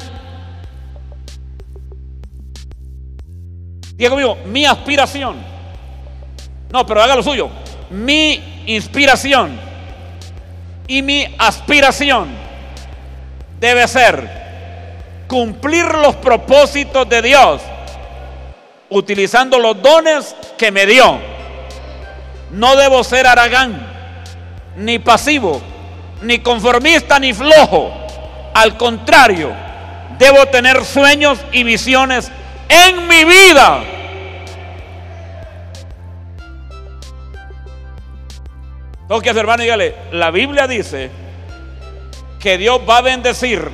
[3.95, 5.37] Diego conmigo, mi aspiración.
[6.71, 7.49] No, pero haga lo suyo.
[7.91, 9.72] Mi inspiración
[10.87, 12.29] y mi aspiración
[13.59, 14.43] debe ser
[15.27, 17.61] cumplir los propósitos de Dios
[18.89, 21.17] utilizando los dones que me dio.
[22.51, 23.87] No debo ser aragán,
[24.77, 25.61] ni pasivo,
[26.21, 27.91] ni conformista, ni flojo.
[28.53, 29.51] Al contrario,
[30.19, 32.31] debo tener sueños y visiones
[32.69, 33.83] en mi vida
[39.07, 41.09] Toque a su hermano y dígale, la Biblia dice
[42.39, 43.69] que Dios va a bendecir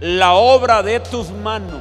[0.00, 1.80] la obra de tus manos.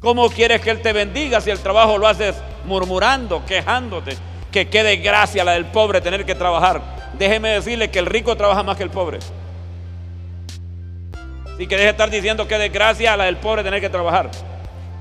[0.00, 4.16] ¿Cómo quieres que Él te bendiga si el trabajo lo haces murmurando, quejándote?
[4.52, 6.82] Que quede gracia la del pobre tener que trabajar.
[7.18, 9.18] Déjeme decirle que el rico trabaja más que el pobre.
[11.58, 14.30] Si que deje estar diciendo que desgracia la del pobre tener que trabajar.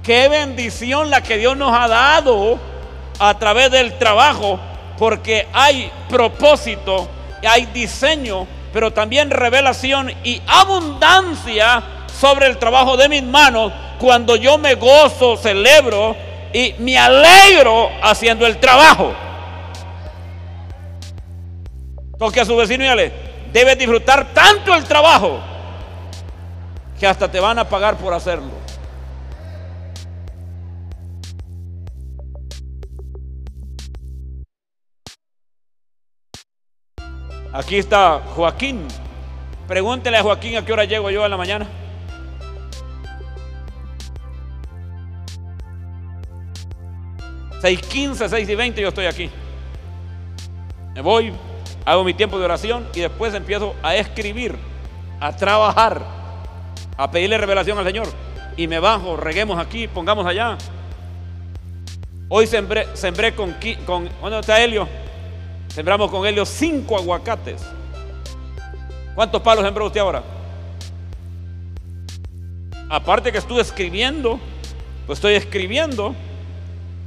[0.03, 2.72] Qué bendición la que Dios nos ha dado
[3.19, 4.59] a través del trabajo
[4.97, 7.07] porque hay propósito,
[7.47, 11.83] hay diseño, pero también revelación y abundancia
[12.19, 16.15] sobre el trabajo de mis manos cuando yo me gozo, celebro
[16.53, 19.13] y me alegro haciendo el trabajo.
[22.17, 23.13] Toque a su vecino y dile,
[23.51, 25.39] debes disfrutar tanto el trabajo
[26.99, 28.62] que hasta te van a pagar por hacerlo.
[37.53, 38.87] Aquí está Joaquín.
[39.67, 41.67] Pregúntele a Joaquín a qué hora llego yo en la mañana.
[47.61, 49.29] Seis quince, seis y veinte yo estoy aquí.
[50.95, 51.31] Me voy,
[51.85, 54.57] hago mi tiempo de oración y después empiezo a escribir,
[55.19, 56.01] a trabajar,
[56.97, 58.07] a pedirle revelación al Señor.
[58.57, 60.57] Y me bajo, reguemos aquí, pongamos allá.
[62.29, 65.02] Hoy sembré, sembré con, con ¿dónde está Helio?
[65.73, 67.65] Sembramos con Helio cinco aguacates.
[69.15, 70.21] ¿Cuántos palos sembró usted ahora?
[72.87, 74.39] Aparte que estuve escribiendo,
[75.07, 76.13] pues estoy escribiendo.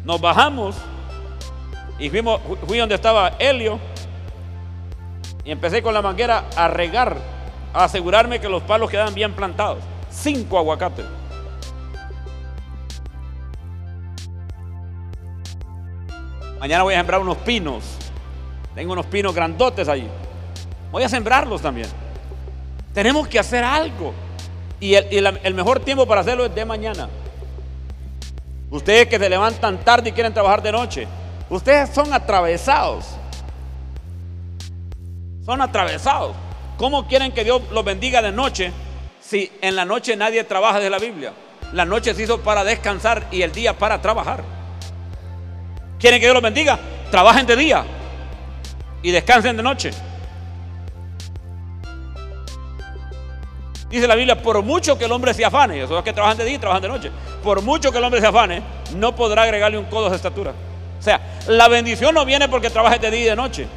[0.05, 0.74] Nos bajamos
[2.00, 3.79] y fuimos, fui donde estaba Helio
[5.44, 7.16] y empecé con la manguera a regar,
[7.72, 9.79] a asegurarme que los palos quedaban bien plantados.
[10.11, 11.07] Cinco aguacates.
[16.59, 18.06] Mañana voy a sembrar unos pinos.
[18.77, 20.07] Tengo unos pinos grandotes allí.
[20.93, 21.89] Voy a sembrarlos también.
[22.93, 24.12] Tenemos que hacer algo.
[24.79, 27.09] Y el, mejor tiempo para hacerlo es de mañana.
[28.71, 31.09] Ustedes que se levantan tarde y quieren trabajar de noche,
[31.49, 33.07] ustedes son atravesados.
[35.47, 36.37] Son atravesados.
[36.77, 38.73] ¿Cómo quieren que Dios los bendiga de noche
[39.23, 41.33] si en la noche nadie trabaja de la Biblia?
[41.73, 44.45] La noche se hizo para descansar y el día para trabajar.
[45.99, 46.79] ¿Quieren que Dios los bendiga?
[47.11, 47.87] Trabajen de día
[49.07, 49.92] y descansen de noche.
[53.88, 56.57] Dice la Biblia, por mucho que el hombre se afane, esos que trabajan de día
[56.57, 58.64] y trabajan de noche, por mucho que el hombre se afane,
[58.97, 60.55] no podrá agregarle un codo de estatura.
[60.99, 63.69] O sea, la bendición no viene porque trabajes de día y de noche.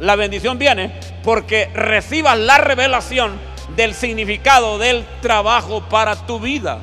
[0.00, 3.40] La bendición viene porque recibas la revelación
[3.74, 6.80] del significado del trabajo para tu vida.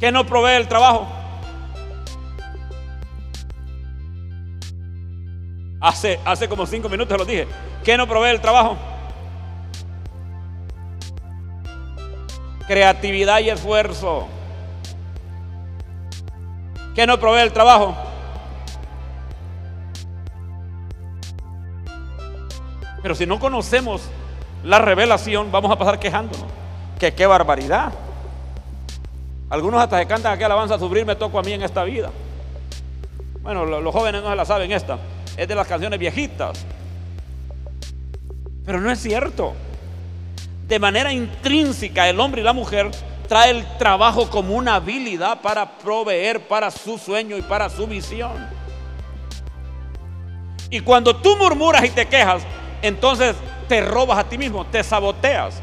[0.00, 1.21] ¿Qué no provee el trabajo?
[5.82, 7.48] Hace, hace como cinco minutos lo dije.
[7.82, 8.76] ¿Qué no provee el trabajo?
[12.68, 14.28] Creatividad y esfuerzo.
[16.94, 17.96] ¿Qué no provee el trabajo?
[23.02, 24.02] Pero si no conocemos
[24.62, 26.46] la revelación, vamos a pasar quejándonos.
[27.00, 27.92] Que qué barbaridad.
[29.50, 32.12] Algunos hasta se cantan aquí alabanza sufrir me toco a mí en esta vida.
[33.40, 34.98] Bueno, los jóvenes no se la saben esta
[35.36, 36.64] es de las canciones viejitas.
[38.64, 39.54] Pero no es cierto.
[40.66, 42.90] De manera intrínseca, el hombre y la mujer
[43.28, 48.32] trae el trabajo como una habilidad para proveer para su sueño y para su visión.
[50.70, 52.42] Y cuando tú murmuras y te quejas,
[52.80, 53.36] entonces
[53.68, 55.60] te robas a ti mismo, te saboteas.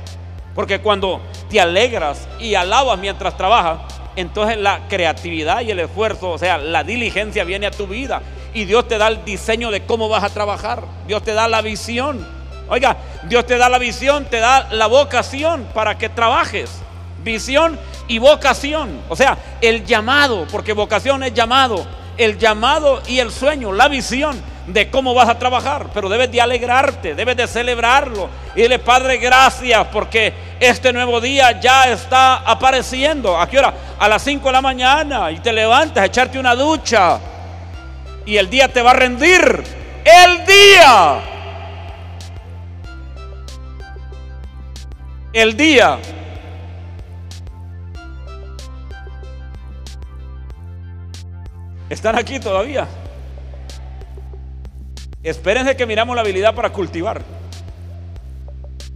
[0.53, 3.79] Porque cuando te alegras y alabas mientras trabajas,
[4.15, 8.21] entonces la creatividad y el esfuerzo, o sea, la diligencia viene a tu vida
[8.53, 10.81] y Dios te da el diseño de cómo vas a trabajar.
[11.07, 12.25] Dios te da la visión.
[12.67, 16.69] Oiga, Dios te da la visión, te da la vocación para que trabajes.
[17.23, 19.01] Visión y vocación.
[19.09, 21.85] O sea, el llamado, porque vocación es llamado.
[22.17, 25.87] El llamado y el sueño, la visión de cómo vas a trabajar.
[25.93, 28.29] Pero debes de alegrarte, debes de celebrarlo.
[28.55, 33.39] Y dile, Padre, gracias porque este nuevo día ya está apareciendo.
[33.39, 33.73] ¿A qué hora?
[33.97, 35.31] A las 5 de la mañana.
[35.31, 37.19] Y te levantas a echarte una ducha
[38.25, 39.63] y el día te va a rendir.
[40.05, 41.21] El día.
[45.33, 45.99] El día.
[51.89, 52.87] ¿Están aquí todavía?
[55.23, 57.21] Espérense que miramos la habilidad para cultivar.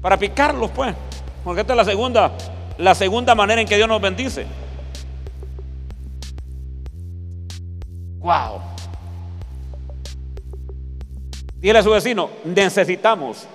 [0.02, 0.96] Para picarlos, pues.
[1.44, 2.32] Porque esta es la segunda,
[2.78, 4.46] la segunda manera en que Dios nos bendice.
[8.20, 8.73] Wow.
[11.64, 13.48] Dile a su vecino, necesitamos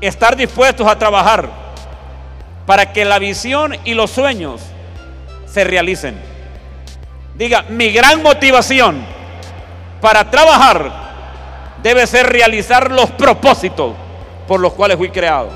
[0.00, 1.46] estar dispuestos a trabajar
[2.64, 4.62] para que la visión y los sueños
[5.44, 6.18] se realicen.
[7.34, 9.04] Diga, mi gran motivación
[10.00, 10.90] para trabajar
[11.82, 13.92] debe ser realizar los propósitos
[14.48, 15.50] por los cuales fui creado.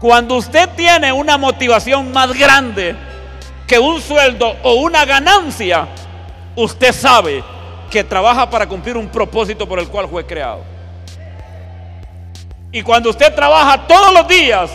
[0.00, 2.96] Cuando usted tiene una motivación más grande
[3.68, 5.86] que un sueldo o una ganancia,
[6.56, 7.44] usted sabe
[7.90, 10.62] que trabaja para cumplir un propósito por el cual fue creado.
[12.72, 14.70] Y cuando usted trabaja todos los días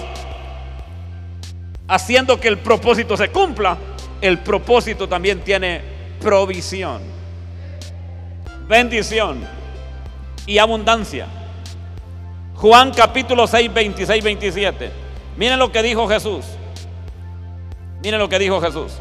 [1.88, 3.78] haciendo que el propósito se cumpla,
[4.22, 5.82] el propósito también tiene
[6.20, 7.02] provisión,
[8.68, 9.46] bendición
[10.46, 11.28] y abundancia.
[12.56, 14.92] Juan capítulo 6, 26, 27.
[15.38, 16.46] Miren lo que dijo Jesús.
[18.04, 18.94] Miren lo que dijo Jesús.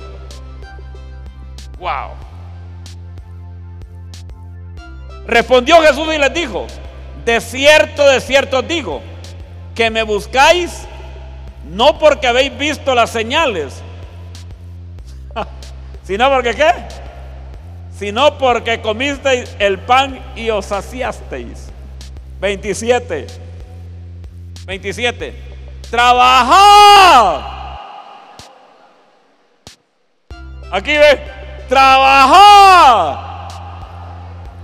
[1.78, 2.30] Wow.
[5.31, 6.66] Respondió Jesús y les dijo,
[7.24, 9.01] de cierto, de cierto os digo,
[9.76, 10.89] que me buscáis
[11.70, 13.81] no porque habéis visto las señales,
[16.03, 16.72] sino porque qué?
[17.97, 21.68] Sino porque comisteis el pan y os saciasteis.
[22.41, 23.28] 27.
[24.66, 25.35] 27.
[25.93, 27.41] Trabajad.
[30.72, 31.20] Aquí ve,
[31.68, 33.30] trabajad.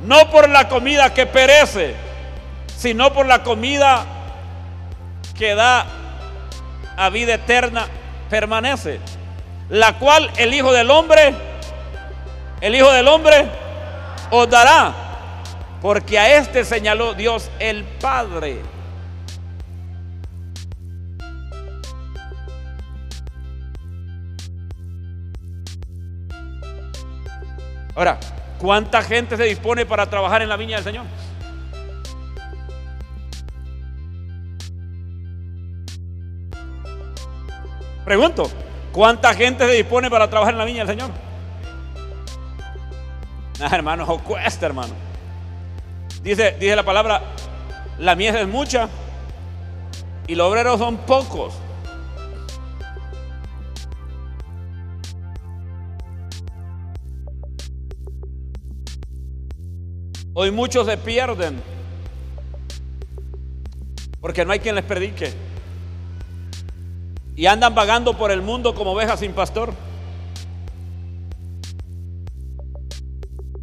[0.07, 1.97] No por la comida que perece,
[2.77, 4.05] sino por la comida
[5.37, 5.85] que da
[6.97, 7.89] a vida eterna
[8.31, 9.01] permanece,
[9.69, 11.35] la cual el Hijo del Hombre,
[12.61, 13.47] el Hijo del Hombre
[14.31, 14.95] os dará,
[15.83, 18.63] porque a este señaló Dios el Padre.
[27.97, 28.21] Ahora,
[28.59, 31.05] ¿cuánta gente se dispone para trabajar en la viña del Señor?
[38.05, 38.49] Pregunto,
[38.93, 41.11] ¿cuánta gente se dispone para trabajar en la viña del Señor?
[43.59, 44.95] Nada, hermano, cuesta, hermano.
[46.23, 47.23] Dice, dice la palabra,
[47.99, 48.89] la mies es mucha
[50.27, 51.55] y los obreros son pocos.
[60.39, 61.63] Hoy muchos se pierden
[64.21, 65.33] porque no hay quien les predique.
[67.35, 69.73] Y andan vagando por el mundo como ovejas sin pastor.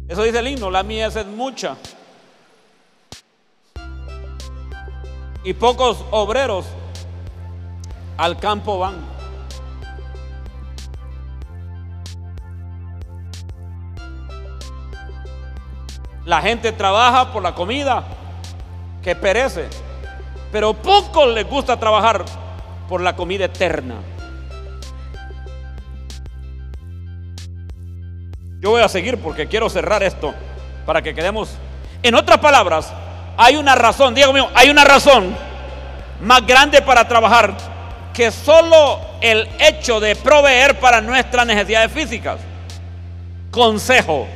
[0.08, 1.76] Eso dice el himno, la mía es mucha.
[5.44, 6.66] Y pocos obreros
[8.16, 9.13] al campo van.
[16.24, 18.02] La gente trabaja por la comida
[19.02, 19.68] que perece,
[20.50, 22.24] pero pocos les gusta trabajar
[22.88, 23.96] por la comida eterna.
[28.60, 30.32] Yo voy a seguir porque quiero cerrar esto
[30.86, 31.50] para que quedemos.
[32.02, 32.90] En otras palabras,
[33.36, 35.36] hay una razón, Diego mío, hay una razón
[36.22, 37.54] más grande para trabajar
[38.14, 42.38] que solo el hecho de proveer para nuestras necesidades físicas.
[43.50, 44.26] Consejo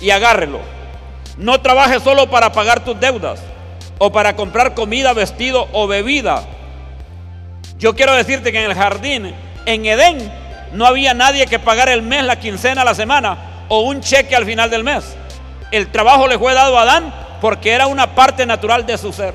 [0.00, 0.75] y agárrelo.
[1.36, 3.40] No trabajes solo para pagar tus deudas
[3.98, 6.42] o para comprar comida, vestido o bebida
[7.78, 9.34] yo quiero decirte que en el jardín,
[9.66, 10.32] en Edén,
[10.72, 13.36] no había nadie que pagara el mes, la quincena, la semana
[13.68, 15.16] o un cheque al final del mes.
[15.70, 19.34] El trabajo le fue dado a Adán porque era una parte natural de su ser.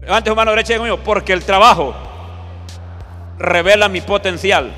[0.00, 1.94] Levante su mano derecha y conmigo, porque el trabajo
[3.38, 4.72] revela mi potencial.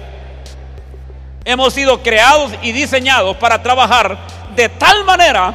[1.44, 4.18] Hemos sido creados y diseñados para trabajar
[4.54, 5.54] de tal manera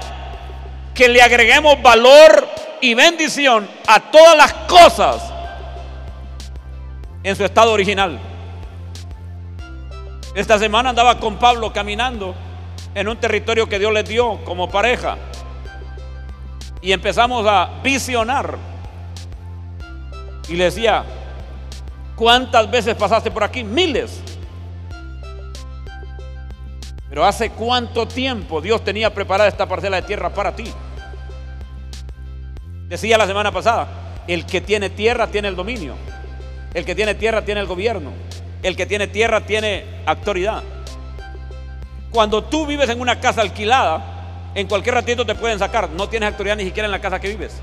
[0.93, 2.47] que le agreguemos valor
[2.81, 5.21] y bendición a todas las cosas
[7.23, 8.19] en su estado original.
[10.35, 12.35] Esta semana andaba con Pablo caminando
[12.93, 15.17] en un territorio que Dios le dio como pareja
[16.81, 18.57] y empezamos a visionar.
[20.47, 21.03] Y le decía,
[22.15, 23.63] ¿cuántas veces pasaste por aquí?
[23.63, 24.21] Miles.
[27.15, 30.65] Pero hace cuánto tiempo Dios tenía preparada esta parcela de tierra para ti.
[32.89, 33.87] Decía la semana pasada,
[34.27, 35.95] el que tiene tierra tiene el dominio.
[36.73, 38.11] El que tiene tierra tiene el gobierno.
[38.61, 40.61] El que tiene tierra tiene autoridad.
[42.11, 45.89] Cuando tú vives en una casa alquilada, en cualquier ratito te pueden sacar.
[45.91, 47.61] No tienes autoridad ni siquiera en la casa que vives.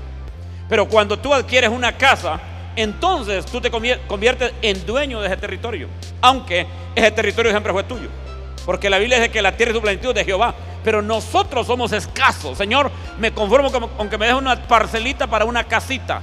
[0.67, 2.39] Pero cuando tú adquieres una casa,
[2.75, 5.89] entonces tú te conviertes en dueño de ese territorio.
[6.21, 8.22] Aunque ese territorio siempre fue tuyo.
[8.65, 10.53] Porque la Biblia dice que la tierra es su plenitud de Jehová.
[10.83, 12.57] Pero nosotros somos escasos.
[12.57, 16.21] Señor, me conformo con, aunque me deje una parcelita para una casita.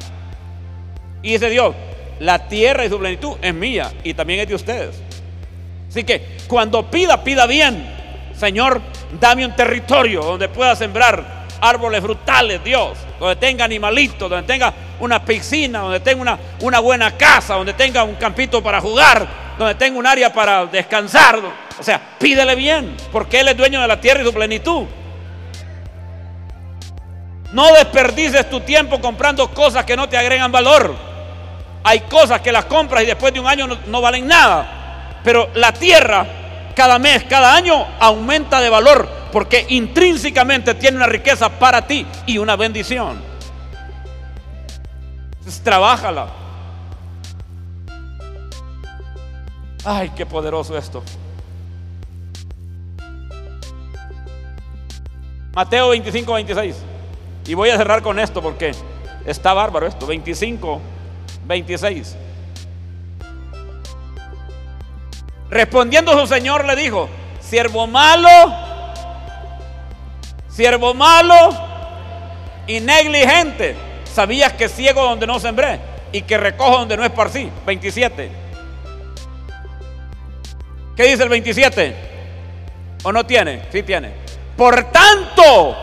[1.22, 1.74] Y dice Dios,
[2.18, 5.03] la tierra y su plenitud es mía y también es de ustedes.
[5.88, 7.99] Así que cuando pida, pida bien.
[8.36, 8.80] Señor,
[9.20, 15.22] dame un territorio donde pueda sembrar árboles frutales, Dios, donde tenga animalitos, donde tenga una
[15.24, 19.26] piscina, donde tenga una buena casa, donde tenga un campito para jugar,
[19.61, 21.39] donde tenga un área para descansar.
[21.79, 24.87] O sea, pídele bien, porque Él es dueño de la tierra y su plenitud.
[27.53, 30.95] No desperdices tu tiempo comprando cosas que no te agregan valor.
[31.85, 35.19] Hay cosas que las compras y después de un año no, valen nada.
[35.23, 36.27] Pero la tierra
[36.75, 42.39] cada mes, cada año aumenta de valor porque intrínsecamente tiene una riqueza para ti y
[42.39, 43.23] una bendición.
[45.39, 46.29] Entonces, trabájala.
[49.85, 51.03] Ay, qué poderoso esto.
[55.55, 56.76] Mateo 25, 26.
[57.47, 58.72] Y voy a cerrar con esto porque
[59.26, 60.07] está bárbaro esto.
[60.07, 60.81] 25,
[61.47, 62.16] 26.
[65.49, 67.09] Respondiendo su señor le dijo,
[67.41, 68.28] siervo malo,
[70.49, 71.35] siervo malo
[72.66, 73.74] y negligente.
[74.05, 75.81] Sabías que ciego donde no sembré
[76.12, 77.51] y que recojo donde no esparcí.
[77.66, 78.49] 27.
[81.01, 81.94] ¿Qué dice el 27?
[83.05, 83.62] ¿O no tiene?
[83.72, 84.12] Sí tiene.
[84.55, 85.74] Por tanto,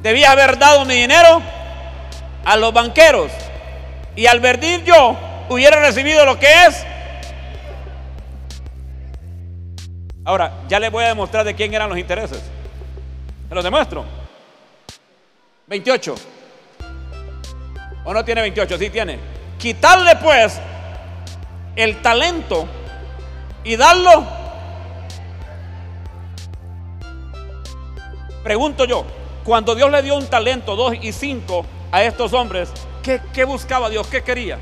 [0.00, 1.42] debía haber dado mi dinero
[2.44, 3.32] a los banqueros
[4.14, 5.16] y al verdir yo
[5.48, 6.86] hubiera recibido lo que es.
[10.24, 12.44] Ahora, ya les voy a demostrar de quién eran los intereses.
[13.48, 14.04] Se los demuestro.
[15.66, 16.14] 28.
[18.04, 18.78] ¿O no tiene 28?
[18.78, 19.18] Sí tiene.
[19.58, 20.60] Quitarle pues
[21.74, 22.68] el talento
[23.64, 24.26] y darlo.
[28.42, 29.04] Pregunto yo,
[29.42, 32.70] cuando Dios le dio un talento, dos y cinco a estos hombres,
[33.02, 34.06] ¿qué, buscaba Dios?
[34.06, 34.58] ¿Qué quería?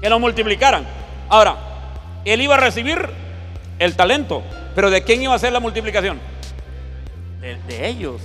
[0.00, 0.86] Que lo multiplicaran.
[1.28, 1.56] Ahora,
[2.24, 3.08] él iba a recibir
[3.78, 4.42] el talento,
[4.74, 6.20] pero ¿de quién iba a ser la multiplicación?
[7.40, 8.20] De, ellos.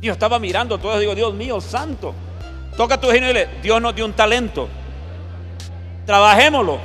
[0.00, 2.14] Dios estaba mirando todo digo, Dios mío, santo.
[2.80, 4.66] Toca tu vecino y dile, Dios nos dio un talento.
[6.06, 6.78] Trabajémoslo.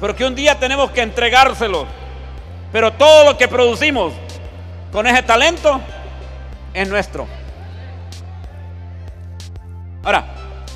[0.00, 1.84] Pero que un día tenemos que entregárselo.
[2.70, 4.12] Pero todo lo que producimos
[4.92, 5.80] con ese talento
[6.72, 7.26] es nuestro.
[10.04, 10.26] Ahora,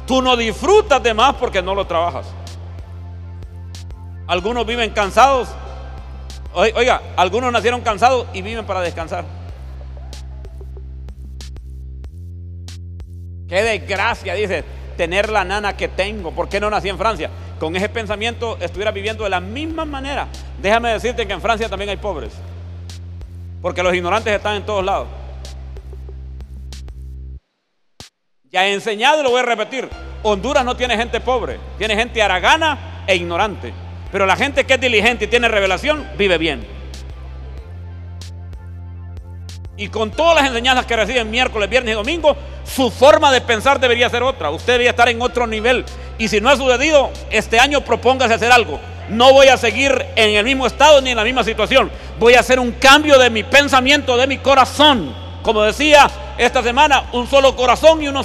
[0.04, 2.26] tú no disfrutas de más porque no lo trabajas.
[4.26, 5.48] Algunos viven cansados.
[6.54, 9.43] Oiga, algunos nacieron cansados y viven para descansar.
[13.54, 14.64] Qué desgracia, dice,
[14.96, 16.32] tener la nana que tengo.
[16.32, 17.30] ¿Por qué no nací en Francia?
[17.60, 20.26] Con ese pensamiento estuviera viviendo de la misma manera.
[20.60, 22.32] Déjame decirte que en Francia también hay pobres.
[23.62, 25.06] Porque los ignorantes están en todos lados.
[28.50, 29.88] Ya he enseñado y lo voy a repetir.
[30.24, 33.72] Honduras no tiene gente pobre, tiene gente aragana e ignorante.
[34.10, 36.73] Pero la gente que es diligente y tiene revelación vive bien.
[39.76, 43.80] Y con todas las enseñanzas que reciben miércoles, viernes y domingo, su forma de pensar
[43.80, 44.50] debería ser otra.
[44.50, 45.84] Usted debería estar en otro nivel.
[46.16, 48.78] Y si no ha sucedido, este año propóngase hacer algo.
[49.08, 51.90] No voy a seguir en el mismo estado ni en la misma situación.
[52.18, 55.12] Voy a hacer un cambio de mi pensamiento, de mi corazón.
[55.42, 56.08] Como decía
[56.38, 58.22] esta semana, un solo corazón y una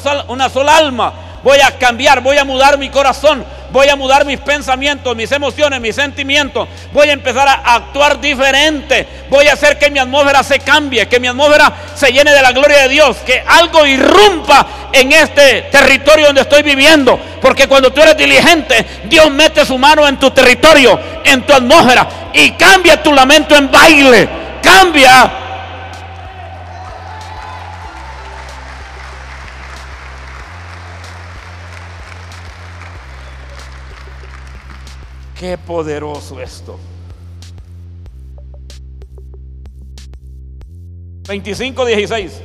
[0.49, 5.15] sola alma voy a cambiar, voy a mudar mi corazón, voy a mudar mis pensamientos,
[5.15, 9.99] mis emociones, mis sentimientos, voy a empezar a actuar diferente, voy a hacer que mi
[9.99, 13.85] atmósfera se cambie, que mi atmósfera se llene de la gloria de Dios, que algo
[13.85, 19.77] irrumpa en este territorio donde estoy viviendo, porque cuando tú eres diligente, Dios mete su
[19.77, 24.29] mano en tu territorio, en tu atmósfera y cambia tu lamento en baile,
[24.61, 25.48] cambia
[35.39, 36.77] Qué poderoso esto.
[41.29, 42.41] 25, 16.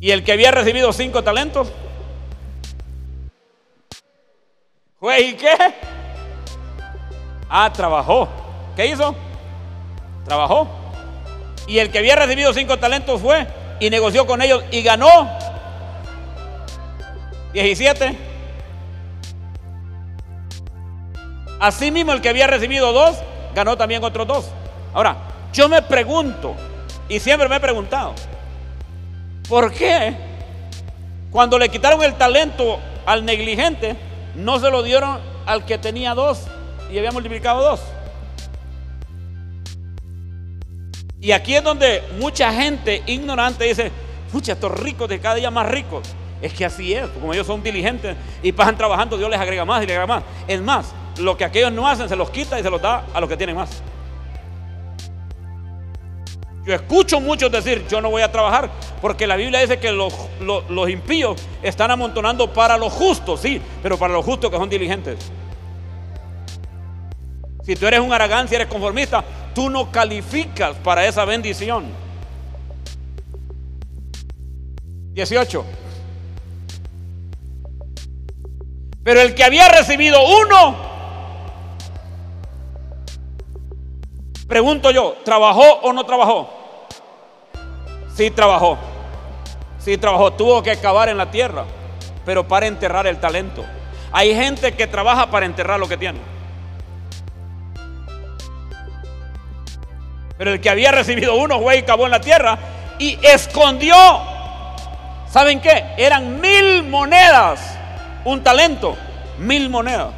[0.00, 1.70] Y el que había recibido cinco talentos,
[4.98, 5.54] fue y qué?
[7.50, 8.28] Ah, trabajó.
[8.74, 9.14] ¿Qué hizo?
[10.24, 10.66] Trabajó.
[11.66, 13.46] Y el que había recibido cinco talentos fue
[13.78, 15.43] y negoció con ellos y ganó
[17.54, 18.18] 17.
[21.60, 23.16] Asimismo, el que había recibido dos,
[23.54, 24.50] ganó también otros dos.
[24.92, 25.16] Ahora,
[25.52, 26.56] yo me pregunto,
[27.08, 28.14] y siempre me he preguntado,
[29.48, 30.14] ¿por qué
[31.30, 33.96] cuando le quitaron el talento al negligente,
[34.34, 36.46] no se lo dieron al que tenía dos
[36.90, 37.80] y había multiplicado dos?
[41.20, 43.92] Y aquí es donde mucha gente ignorante dice,
[44.32, 46.02] pucha, estos ricos de cada día más ricos
[46.44, 49.82] Es que así es, como ellos son diligentes y pasan trabajando, Dios les agrega más
[49.82, 50.24] y les agrega más.
[50.46, 53.20] Es más, lo que aquellos no hacen se los quita y se los da a
[53.22, 53.82] los que tienen más.
[56.66, 58.68] Yo escucho muchos decir, yo no voy a trabajar,
[59.00, 60.12] porque la Biblia dice que los,
[60.68, 65.16] los, impíos están amontonando para los justos, sí, pero para los justos que son diligentes.
[67.62, 69.24] Si tú eres un aragán, si eres conformista,
[69.54, 71.86] tú no calificas para esa bendición.
[75.14, 75.83] 18.
[79.04, 80.76] Pero el que había recibido uno,
[84.48, 86.48] pregunto yo, ¿trabajó o no trabajó?
[88.16, 88.78] Sí trabajó.
[89.78, 90.32] Sí trabajó.
[90.32, 91.66] Tuvo que cavar en la tierra,
[92.24, 93.62] pero para enterrar el talento.
[94.10, 96.20] Hay gente que trabaja para enterrar lo que tiene.
[100.38, 102.58] Pero el que había recibido uno fue y cavó en la tierra
[102.98, 103.94] y escondió.
[105.28, 105.92] ¿Saben qué?
[105.98, 107.73] Eran mil monedas
[108.24, 108.96] un talento,
[109.38, 110.12] mil monedas.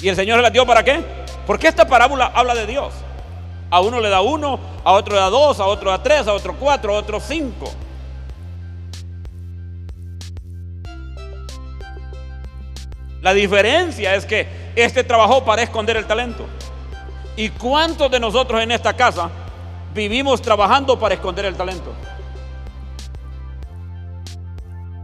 [0.00, 1.04] ¿Y el Señor se las dio para qué?
[1.46, 2.92] Porque esta parábola habla de Dios.
[3.70, 6.26] A uno le da uno, a otro le da dos, a otro le da tres,
[6.26, 7.72] a otro cuatro, a otro cinco.
[13.22, 16.46] La diferencia es que este trabajó para esconder el talento.
[17.36, 19.30] ¿Y cuántos de nosotros en esta casa
[19.94, 21.92] vivimos trabajando para esconder el talento?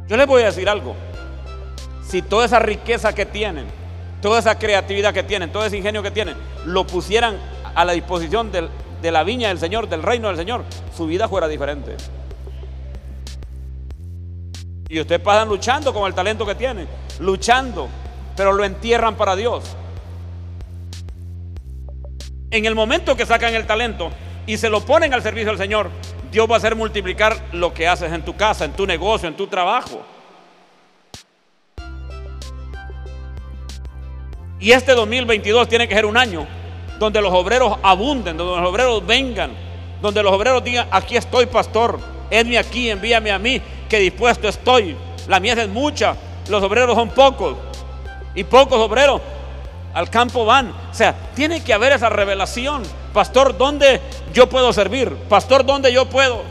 [0.08, 0.94] Yo les voy a decir algo.
[2.02, 3.66] Si toda esa riqueza que tienen,
[4.22, 7.36] toda esa creatividad que tienen, todo ese ingenio que tienen, lo pusieran
[7.74, 10.64] a la disposición de la viña del Señor, del reino del Señor,
[10.96, 11.96] su vida fuera diferente.
[14.88, 16.86] Y ustedes pasan luchando con el talento que tienen,
[17.18, 17.88] luchando,
[18.36, 19.76] pero lo entierran para Dios.
[22.52, 24.10] En el momento que sacan el talento
[24.46, 25.90] y se lo ponen al servicio del Señor,
[26.36, 29.34] Dios va a hacer multiplicar lo que haces en tu casa, en tu negocio, en
[29.34, 30.02] tu trabajo.
[34.60, 36.46] Y este 2022 tiene que ser un año
[36.98, 39.52] donde los obreros abunden, donde los obreros vengan,
[40.02, 41.98] donde los obreros digan, aquí estoy pastor,
[42.30, 44.94] edme aquí, envíame a mí, que dispuesto estoy.
[45.28, 46.16] La mies es mucha,
[46.50, 47.56] los obreros son pocos
[48.34, 49.22] y pocos obreros
[49.94, 50.68] al campo van.
[50.68, 52.82] O sea, tiene que haber esa revelación.
[53.16, 54.02] Pastor, ¿dónde
[54.34, 55.10] yo puedo servir?
[55.30, 56.42] Pastor, ¿dónde yo puedo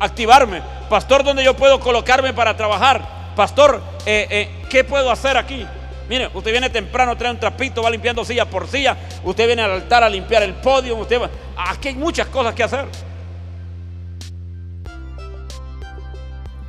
[0.00, 0.62] activarme?
[0.90, 3.34] Pastor, ¿dónde yo puedo colocarme para trabajar?
[3.36, 5.64] Pastor, eh, eh, ¿qué puedo hacer aquí?
[6.08, 8.96] Mire, usted viene temprano, trae un trapito, va limpiando silla por silla.
[9.22, 10.96] Usted viene al altar a limpiar el podio.
[10.96, 11.30] Usted va...
[11.56, 12.86] Aquí hay muchas cosas que hacer.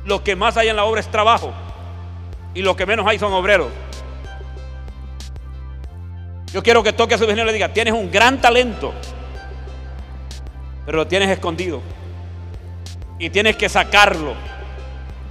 [0.04, 1.52] Lo que más hay en la obra es trabajo.
[2.54, 3.66] Y lo que menos hay son obreros.
[6.52, 8.92] Yo quiero que toque a su vecino y le diga, tienes un gran talento,
[10.84, 11.80] pero lo tienes escondido.
[13.18, 14.34] Y tienes que sacarlo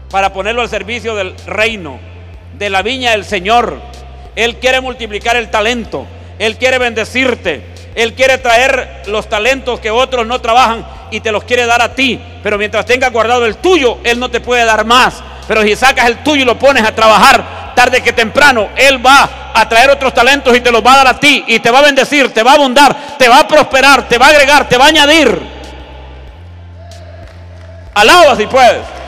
[0.09, 1.99] para ponerlo al servicio del reino,
[2.57, 3.81] de la viña del Señor.
[4.35, 6.05] Él quiere multiplicar el talento,
[6.37, 7.63] Él quiere bendecirte,
[7.95, 11.95] Él quiere traer los talentos que otros no trabajan y te los quiere dar a
[11.95, 12.19] ti.
[12.41, 15.21] Pero mientras tengas guardado el tuyo, Él no te puede dar más.
[15.47, 19.51] Pero si sacas el tuyo y lo pones a trabajar, tarde que temprano, Él va
[19.53, 21.43] a traer otros talentos y te los va a dar a ti.
[21.47, 24.27] Y te va a bendecir, te va a abundar, te va a prosperar, te va
[24.27, 25.39] a agregar, te va a añadir.
[27.93, 28.98] Alaba si puedes.